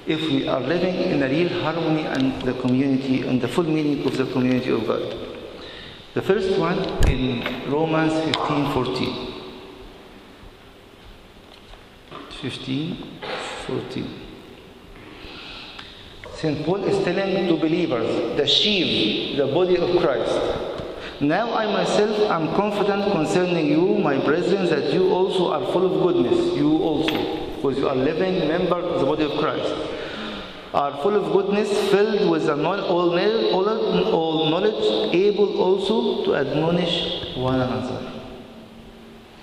If 0.05 0.21
we 0.31 0.47
are 0.49 0.59
living 0.59 0.95
in 1.13 1.23
a 1.23 1.29
real 1.29 1.49
harmony 1.63 2.03
and 2.05 2.41
the 2.41 2.53
community 2.55 3.21
and 3.27 3.41
the 3.41 3.47
full 3.47 3.63
meaning 3.63 4.05
of 4.05 4.17
the 4.17 4.25
community 4.25 4.71
of 4.71 4.85
God. 4.85 5.03
The 6.15 6.21
first 6.21 6.57
one 6.57 6.79
in 7.09 7.43
Romans 7.69 8.13
15 8.13 8.71
14. 8.71 9.33
15 12.41 13.19
14. 13.67 14.21
St. 16.35 16.65
Paul 16.65 16.85
is 16.85 17.03
telling 17.03 17.49
to 17.49 17.57
believers, 17.57 18.37
the 18.37 18.47
sheep, 18.47 19.35
the 19.35 19.47
body 19.47 19.75
of 19.75 19.89
Christ. 20.01 20.39
Now 21.19 21.53
I 21.53 21.65
myself 21.65 22.17
am 22.31 22.47
confident 22.55 23.11
concerning 23.11 23.67
you, 23.67 23.97
my 23.97 24.17
brethren, 24.17 24.67
that 24.67 24.93
you 24.93 25.11
also 25.11 25.51
are 25.51 25.69
full 25.73 25.85
of 25.85 26.01
goodness. 26.01 26.55
You 26.55 26.77
also, 26.77 27.57
because 27.57 27.77
you 27.77 27.89
are 27.89 27.95
living 27.95 28.47
members 28.47 28.85
of 28.85 29.01
the 29.01 29.05
body 29.05 29.25
of 29.25 29.31
Christ, 29.37 29.94
are 30.75 30.91
full 31.01 31.15
of 31.15 31.31
goodness, 31.31 31.69
filled 31.89 32.29
with 32.29 32.49
all, 32.49 33.09
knowledge, 34.49 35.15
able 35.15 35.57
also 35.61 36.25
to 36.25 36.35
admonish 36.35 37.37
one 37.37 37.61
another. 37.61 38.11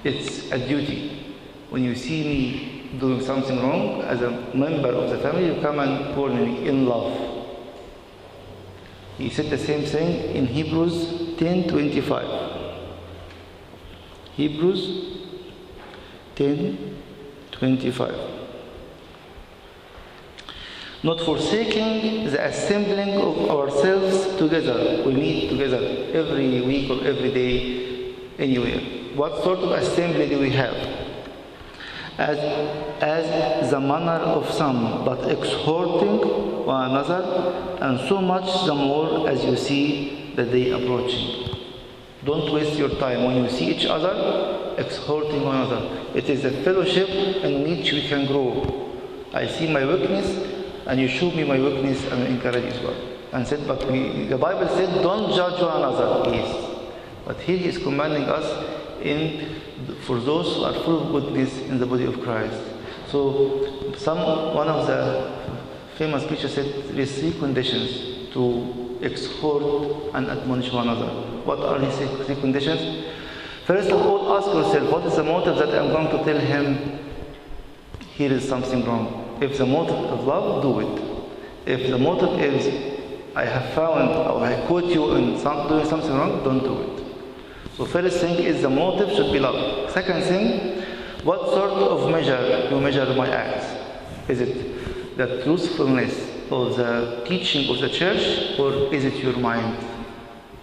It's 0.05 0.53
a 0.53 0.59
duty. 0.59 1.35
When 1.71 1.85
you 1.85 1.95
see 1.95 2.23
me 2.23 2.99
doing 3.01 3.23
something 3.23 3.59
wrong, 3.63 4.03
as 4.03 4.21
a 4.21 4.31
member 4.55 4.91
of 4.91 5.09
the 5.09 5.19
family, 5.21 5.47
you 5.47 5.55
come 5.63 5.79
and 5.79 6.15
warn 6.15 6.37
me 6.37 6.69
in 6.69 6.85
love. 6.87 7.17
He 9.17 9.31
said 9.31 9.49
the 9.49 9.57
same 9.57 9.87
thing 9.87 10.37
in 10.37 10.47
Hebrews 10.49 11.37
10:25. 11.39 12.29
Hebrews 14.37 14.83
10:25. 16.37 18.32
Not 21.05 21.21
forsaking 21.21 22.31
the 22.31 22.47
assembling 22.47 23.17
of 23.17 23.51
ourselves 23.51 24.37
together. 24.37 25.03
We 25.05 25.15
meet 25.15 25.51
together 25.51 25.79
every 26.13 26.61
week 26.61 26.91
or 26.91 27.05
every 27.05 27.33
day, 27.33 28.15
anywhere. 28.39 28.79
What 29.17 29.43
sort 29.43 29.59
of 29.59 29.73
assembly 29.73 30.29
do 30.29 30.39
we 30.39 30.51
have? 30.51 30.77
As, 32.19 32.39
as 33.03 33.71
the 33.71 33.81
manner 33.81 34.23
of 34.23 34.49
some, 34.53 35.05
but 35.05 35.29
exhorting 35.29 36.67
one 36.67 36.91
another, 36.91 37.79
and 37.81 37.99
so 38.09 38.21
much 38.21 38.67
the 38.67 38.75
more 38.75 39.29
as 39.29 39.45
you 39.45 39.57
see 39.57 40.33
the 40.37 40.45
day 40.45 40.71
approaching. 40.71 41.57
Don't 42.25 42.53
waste 42.55 42.79
your 42.79 42.91
time 43.01 43.25
when 43.25 43.43
you 43.43 43.51
see 43.51 43.75
each 43.75 43.87
other, 43.87 44.75
exhorting 44.79 45.43
one 45.43 45.57
another. 45.57 46.07
It 46.15 46.31
is 46.31 46.45
a 46.45 46.53
fellowship 46.63 47.09
in 47.09 47.65
which 47.65 47.91
we 47.93 48.07
can 48.07 48.27
grow. 48.27 48.93
I 49.35 49.49
see 49.49 49.67
my 49.67 49.85
weakness, 49.85 50.52
and 50.87 51.01
you 51.01 51.09
show 51.09 51.31
me 51.31 51.45
my 51.45 51.59
weakness, 51.59 52.05
and 52.07 52.23
encourage 52.25 52.65
as 52.65 52.81
well. 52.83 52.97
And 53.33 53.47
said, 53.47 53.67
but 53.67 53.91
we, 53.91 54.27
the 54.27 54.37
Bible 54.37 54.69
said, 54.69 55.03
don't 55.03 55.35
judge 55.35 55.61
one 55.61 55.77
another. 55.79 56.31
Yes. 56.31 56.71
But 57.25 57.41
here 57.41 57.57
he 57.57 57.67
is 57.67 57.79
commanding 57.79 58.25
us 58.25 58.47
in 59.03 59.61
for 60.03 60.21
those 60.21 60.57
who 60.57 60.65
are 60.65 60.75
full 60.85 61.03
of 61.03 61.13
goodness 61.13 61.57
in 61.61 61.79
the 61.79 61.87
body 61.87 62.05
of 62.05 62.21
Christ. 62.21 62.61
So 63.09 63.95
some 63.97 64.19
one 64.55 64.69
of 64.69 64.87
the 64.87 65.33
famous 65.97 66.27
preachers 66.27 66.55
said 66.55 66.67
there 66.89 67.01
is 67.01 67.19
three 67.19 67.33
conditions 67.33 68.33
to 68.33 68.99
exhort 69.03 70.15
and 70.15 70.29
admonish 70.29 70.73
one 70.73 70.89
another. 70.89 71.13
What 71.45 71.61
are 71.61 71.79
these 71.79 71.97
three 72.27 72.37
conditions? 72.37 73.07
First 73.67 73.91
of 73.91 74.01
all, 74.01 74.37
ask 74.37 74.47
yourself, 74.49 74.91
what 74.91 75.07
is 75.07 75.17
the 75.17 75.23
motive 75.23 75.57
that 75.57 75.69
I'm 75.69 75.91
going 75.91 76.09
to 76.11 76.25
tell 76.25 76.39
him 76.39 76.99
here 78.15 78.33
is 78.33 78.49
something 78.49 78.85
wrong? 78.85 79.22
If 79.43 79.59
the 79.59 79.67
motive 79.67 80.21
is 80.21 80.25
love, 80.25 80.63
do 80.63 80.79
it. 80.79 81.03
If 81.67 81.91
the 81.91 81.99
motive 81.99 82.41
is 82.41 82.93
I 83.35 83.45
have 83.45 83.75
found 83.75 84.11
or 84.11 84.45
I 84.45 84.65
caught 84.69 84.85
you 84.85 85.17
in 85.17 85.37
some, 85.41 85.67
doing 85.69 85.85
something 85.85 86.13
wrong, 86.13 86.45
don't 86.45 86.61
do 86.61 86.81
it. 86.83 87.05
So 87.77 87.85
first 87.85 88.21
thing 88.21 88.37
is 88.37 88.63
the 88.63 88.71
motive 88.71 89.11
should 89.17 89.33
be 89.33 89.41
love. 89.41 89.91
Second 89.91 90.23
thing, 90.23 90.83
what 91.25 91.41
sort 91.51 91.73
of 91.73 92.09
measure 92.09 92.69
you 92.71 92.81
measure 92.81 93.13
my 93.15 93.29
acts? 93.29 93.67
Is 94.29 94.41
it 94.41 95.17
the 95.17 95.43
truthfulness 95.43 96.15
of 96.53 96.77
the 96.77 97.25
teaching 97.27 97.69
of 97.69 97.81
the 97.81 97.89
church 97.89 98.59
or 98.61 98.95
is 98.95 99.05
it 99.05 99.15
your 99.15 99.37
mind? 99.39 99.77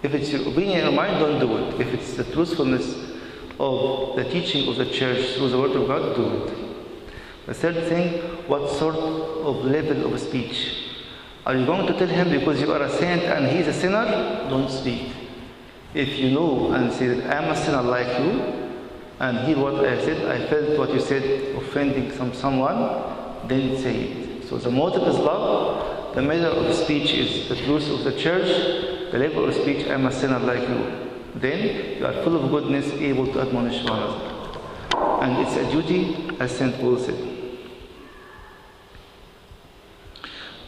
If 0.02 0.14
it's 0.14 0.30
your 0.30 0.40
opinion 0.40 0.78
in 0.78 0.84
your 0.86 0.92
mind, 0.92 1.18
don't 1.18 1.38
do 1.38 1.58
it. 1.58 1.80
If 1.86 1.92
it's 1.92 2.14
the 2.14 2.24
truthfulness 2.24 2.94
of 3.58 4.16
the 4.16 4.24
teaching 4.24 4.68
of 4.68 4.76
the 4.76 4.86
church 4.86 5.36
through 5.36 5.50
the 5.50 5.58
Word 5.58 5.72
of 5.72 5.86
God, 5.86 6.16
do 6.16 6.44
it. 6.44 6.70
The 7.46 7.54
third 7.54 7.88
thing, 7.88 8.39
what 8.50 8.68
sort 8.68 8.96
of 8.96 9.64
level 9.64 10.12
of 10.12 10.20
speech? 10.20 10.88
Are 11.46 11.56
you 11.56 11.64
going 11.64 11.86
to 11.86 11.96
tell 11.96 12.08
him 12.08 12.30
because 12.30 12.60
you 12.60 12.72
are 12.72 12.82
a 12.82 12.90
saint 12.90 13.22
and 13.22 13.46
he 13.46 13.58
is 13.58 13.68
a 13.68 13.72
sinner? 13.72 14.04
Don't 14.50 14.68
speak. 14.68 15.12
If 15.94 16.18
you 16.18 16.32
know 16.32 16.72
and 16.72 16.92
say 16.92 17.06
that 17.06 17.36
I'm 17.36 17.48
a 17.50 17.56
sinner 17.56 17.82
like 17.82 18.18
you, 18.18 18.60
and 19.20 19.38
hear 19.46 19.56
what 19.56 19.84
I 19.84 20.04
said, 20.04 20.26
I 20.28 20.48
felt 20.48 20.76
what 20.78 20.92
you 20.92 20.98
said 21.00 21.54
offending 21.54 22.10
some 22.16 22.34
someone, 22.34 22.78
then 23.46 23.76
say 23.78 23.94
it. 24.06 24.48
So 24.48 24.58
the 24.58 24.70
motive 24.70 25.06
is 25.06 25.16
love, 25.16 26.14
the 26.16 26.22
measure 26.22 26.48
of 26.48 26.74
speech 26.74 27.12
is 27.12 27.48
the 27.48 27.54
truth 27.54 27.88
of 27.88 28.02
the 28.02 28.18
church, 28.18 29.12
the 29.12 29.18
level 29.18 29.44
of 29.44 29.54
speech, 29.54 29.86
I'm 29.86 30.06
a 30.06 30.12
sinner 30.12 30.40
like 30.40 30.68
you. 30.68 31.08
Then 31.36 31.98
you 31.98 32.04
are 32.04 32.14
full 32.24 32.42
of 32.42 32.50
goodness, 32.50 32.90
able 32.94 33.32
to 33.32 33.42
admonish 33.42 33.84
one 33.84 34.02
another. 34.02 34.26
And 35.22 35.46
it's 35.46 35.56
a 35.56 35.70
duty, 35.70 36.30
as 36.40 36.56
St. 36.56 36.74
Paul 36.80 36.98
said. 36.98 37.29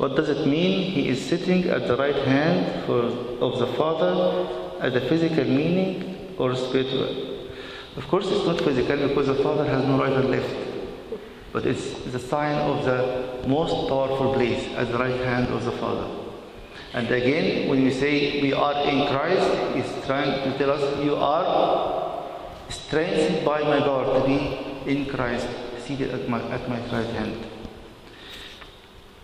What 0.02 0.16
does 0.16 0.28
it 0.28 0.48
mean? 0.48 0.90
He 0.90 1.08
is 1.10 1.24
sitting 1.24 1.68
at 1.68 1.86
the 1.86 1.96
right 1.96 2.16
hand 2.26 2.86
for, 2.86 3.02
of 3.40 3.60
the 3.60 3.68
Father 3.78 4.48
as 4.80 4.96
a 4.96 5.00
physical 5.08 5.44
meaning 5.44 6.34
or 6.38 6.56
spiritual? 6.56 7.46
Of 7.94 8.08
course, 8.08 8.26
it's 8.28 8.44
not 8.44 8.60
physical 8.60 8.96
because 8.96 9.28
the 9.28 9.36
Father 9.36 9.64
has 9.64 9.84
no 9.84 10.00
right 10.00 10.12
and 10.12 10.28
left. 10.28 10.56
But 11.52 11.66
it's 11.66 11.92
the 12.10 12.18
sign 12.18 12.56
of 12.68 12.84
the 12.84 13.46
most 13.46 13.88
powerful 13.88 14.34
place 14.34 14.66
at 14.74 14.90
the 14.90 14.98
right 14.98 15.20
hand 15.20 15.46
of 15.54 15.64
the 15.64 15.70
Father. 15.70 16.10
And 16.94 17.08
again, 17.08 17.68
when 17.68 17.84
we 17.84 17.92
say 17.92 18.42
we 18.42 18.52
are 18.52 18.82
in 18.82 19.06
Christ, 19.06 19.76
He's 19.76 20.04
trying 20.04 20.50
to 20.50 20.58
tell 20.58 20.72
us 20.72 21.04
you 21.04 21.14
are 21.14 22.26
strengthened 22.70 23.44
by 23.44 23.60
my 23.60 23.78
God 23.78 24.18
to 24.18 24.26
be 24.26 24.90
in 24.90 25.06
Christ, 25.06 25.46
seated 25.78 26.10
at 26.10 26.28
my, 26.28 26.42
at 26.50 26.68
my 26.68 26.80
right 26.90 27.14
hand. 27.14 27.61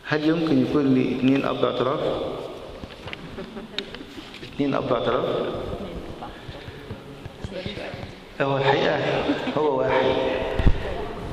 هل 0.09 0.29
يمكن 0.29 0.63
يكون 0.63 0.95
لي 0.95 1.17
اثنين 1.17 1.45
أب 1.45 1.65
اعتراف؟ 1.65 2.01
اثنين 4.45 4.75
أب 4.75 4.93
اعتراف؟ 4.93 5.25
هو 8.41 8.57
الحقيقة 8.57 8.99
هو 9.59 9.79
واحد 9.79 10.05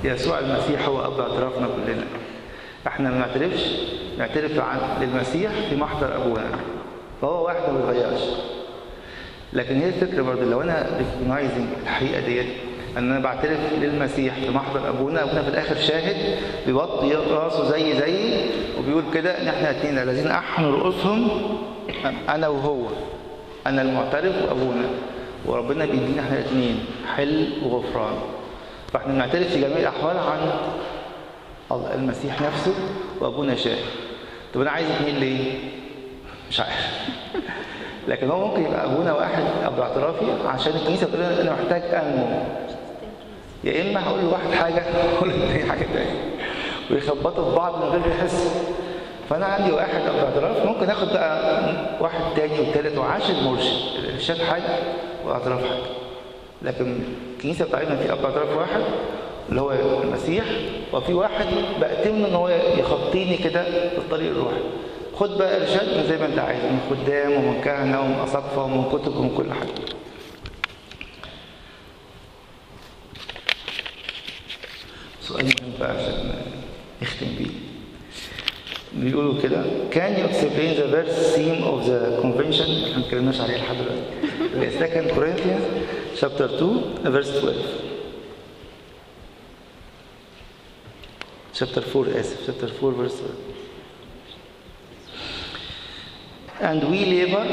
يسوع 0.04 0.40
المسيح 0.40 0.88
هو 0.88 1.06
أب 1.06 1.20
اعترافنا 1.20 1.68
كلنا 1.68 2.06
إحنا 2.88 3.10
ما 3.10 3.18
نعترفش 3.18 3.64
نعترف 4.18 4.60
عن 4.60 4.80
للمسيح 5.02 5.52
في 5.70 5.76
محضر 5.76 6.16
أبونا 6.16 6.50
فهو 7.22 7.46
واحد 7.46 7.60
ما 7.74 7.78
بيتغيرش 7.92 8.22
لكن 9.54 9.76
هي 9.76 9.88
الفكرة 9.90 10.22
برضه 10.22 10.44
لو 10.44 10.62
أنا 10.62 10.90
ريكوجنايزنج 10.98 11.68
الحقيقة 11.84 12.20
ديت 12.20 12.46
أن 12.98 13.12
أنا 13.12 13.20
بعترف 13.20 13.60
للمسيح 13.82 14.36
في 14.36 14.50
محضر 14.50 14.90
أبونا 14.90 15.24
أبونا 15.24 15.42
في 15.42 15.50
الآخر 15.50 15.76
شاهد 15.76 16.40
بيوطي 16.66 17.16
راسه 17.16 17.72
زي 17.72 18.00
زيي 18.00 18.50
وبيقول 18.80 19.04
كده 19.14 19.42
ان 19.42 19.48
إحنا 19.48 19.72
الاثنين 19.72 19.98
الذين 19.98 20.28
احنوا 20.28 20.72
رؤوسهم 20.72 21.28
أنا 22.30 22.48
وهو 22.48 22.88
أنا 23.68 23.82
المعترف 23.82 24.36
وأبونا 24.42 24.88
وربنا 25.46 25.86
بيدينا 25.86 26.22
إحنا 26.22 26.38
الاثنين 26.38 26.86
حل 27.16 27.50
وغفران. 27.64 28.14
فإحنا 28.94 29.14
بنعترف 29.14 29.48
في 29.48 29.62
جميع 29.62 29.78
الأحوال 29.78 30.18
عن 30.18 30.52
المسيح 31.94 32.42
نفسه 32.42 32.74
وأبونا 33.20 33.56
شاهد. 33.56 33.86
طب 34.54 34.62
أنا 34.62 34.72
عايز 34.72 34.90
اثنين 34.92 35.16
ليه؟ 35.16 35.54
مش 36.50 36.60
عارف. 36.60 37.10
لكن 38.08 38.30
هو 38.30 38.48
ممكن 38.48 38.66
يبقى 38.66 38.86
أبونا 38.86 39.14
واحد 39.14 39.44
اب 39.64 39.80
اعترافي 39.80 40.26
عشان 40.48 40.74
الكنيسة 40.74 41.08
بتقول 41.08 41.24
أنا 41.24 41.52
محتاج 41.54 41.82
انمو 41.82 42.44
يا 43.66 43.82
إما 43.82 44.08
هقول 44.08 44.22
لواحد 44.22 44.52
حاجة 44.52 44.84
وأقول 45.14 45.30
للتاني 45.30 45.64
حاجة 45.72 45.86
تانية. 45.94 46.20
ويخبطوا 46.92 47.50
في 47.50 47.56
بعض 47.56 47.76
من 47.84 47.90
غير 47.90 48.00
ما 48.00 48.28
فأنا 49.30 49.46
عندي 49.46 49.72
واحد 49.72 50.02
اب 50.08 50.16
اعتراف 50.16 50.66
ممكن 50.66 50.90
آخد 50.90 51.08
بقى 51.08 51.62
واحد 52.00 52.22
تاني 52.36 52.60
وتالت 52.60 52.98
وعاشر 52.98 53.34
مرشد. 53.44 54.00
الإرشاد 54.04 54.38
حاجة 54.38 54.80
وأعتراف 55.28 55.60
حاجة 55.62 55.80
لكن 56.62 57.00
الكنيسة 57.38 57.66
بتاعتنا 57.66 57.96
في 57.96 58.12
اب 58.12 58.26
أعتراف 58.26 58.58
واحد 58.58 58.82
اللي 59.50 59.62
هو 59.62 59.72
المسيح 60.04 60.46
وفي 60.94 61.14
واحد 61.14 61.46
بأتمنى 61.82 62.28
إن 62.28 62.36
هو 62.36 62.50
يخطيني 62.78 63.38
كده 63.38 63.64
في 63.64 63.98
الطريق 63.98 64.32
الروحي 64.32 64.58
خد 65.16 65.38
بقى 65.38 65.62
إرشاد 65.62 66.06
زي 66.10 66.18
ما 66.18 66.26
أنت 66.26 66.40
عايز 66.40 66.60
من 66.60 66.80
خدام 66.90 67.32
ومن 67.34 67.62
كهنة 67.62 68.00
ومن 68.02 68.16
اساقفه 68.24 68.64
ومن 68.64 68.84
كتب 68.94 69.18
ومن 69.18 69.30
كل 69.38 69.52
حاجة. 69.54 69.96
سؤال 75.28 75.46
مهم 75.46 75.74
بقى 75.80 75.92
عشان 75.92 76.36
نختم 77.02 77.28
بيه 77.38 77.52
بيقولوا 78.94 79.42
كده 79.42 79.64
can 79.92 80.16
you 80.18 80.26
explain 80.30 80.76
the 80.80 80.88
verse 80.96 81.36
theme 81.36 81.62
of 81.64 81.86
the 81.86 82.22
convention 82.22 82.70
إحنا 82.70 82.98
ما 82.98 83.06
اتكلمناش 83.06 83.42
عليه 83.42 83.58
لحد 83.58 83.76
دلوقتي 84.54 84.80
second 84.80 85.08
Corinthians 85.16 85.64
chapter 86.22 86.48
2 86.48 87.10
verse 87.12 87.32
12 87.42 87.56
chapter 91.60 91.82
4 91.82 92.20
اسف 92.20 92.38
chapter 92.48 92.68
4 92.82 92.92
verse 92.92 93.16
12 93.18 93.32
and 96.70 96.84
we 96.92 97.00
labor 97.06 97.46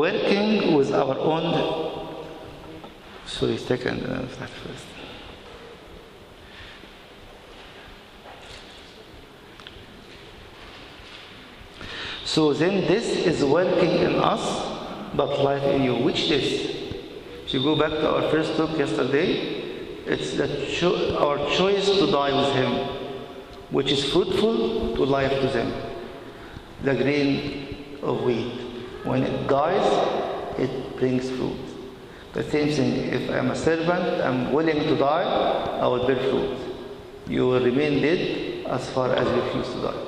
working 0.00 0.50
with 0.76 0.90
our 0.92 1.16
own 1.32 1.46
sorry 3.26 3.56
second 3.56 3.98
uh, 4.06 4.46
first 4.64 4.97
So 12.28 12.52
then 12.52 12.86
this 12.86 13.06
is 13.08 13.42
working 13.42 13.88
in 14.06 14.16
us, 14.16 14.42
but 15.14 15.40
life 15.42 15.62
in 15.62 15.82
you. 15.82 15.94
Which 15.94 16.28
this? 16.28 16.44
If 17.46 17.54
you 17.54 17.62
go 17.62 17.74
back 17.74 17.88
to 17.88 18.06
our 18.16 18.30
first 18.30 18.54
talk 18.54 18.76
yesterday, 18.78 19.62
it's 20.04 20.36
cho- 20.78 21.16
our 21.16 21.38
choice 21.56 21.86
to 21.86 22.10
die 22.10 22.34
with 22.38 22.52
Him, 22.54 22.72
which 23.70 23.90
is 23.90 24.12
fruitful 24.12 24.94
to 24.96 25.04
life 25.04 25.40
to 25.40 25.46
them. 25.46 25.72
The 26.84 26.96
grain 26.96 27.96
of 28.02 28.20
wheat. 28.24 28.60
When 29.04 29.22
it 29.22 29.48
dies, 29.48 29.88
it 30.58 30.98
brings 30.98 31.30
fruit. 31.30 31.56
The 32.34 32.42
same 32.42 32.68
thing, 32.68 32.92
if 33.08 33.30
I'm 33.30 33.50
a 33.52 33.56
servant, 33.56 34.20
I'm 34.20 34.52
willing 34.52 34.80
to 34.82 34.96
die, 34.98 35.24
I 35.80 35.86
will 35.86 36.06
bear 36.06 36.20
fruit. 36.28 36.58
You 37.26 37.46
will 37.48 37.64
remain 37.64 38.02
dead 38.02 38.66
as 38.66 38.86
far 38.90 39.14
as 39.14 39.26
you 39.26 39.42
refuse 39.44 39.72
to 39.76 39.80
die. 39.80 40.07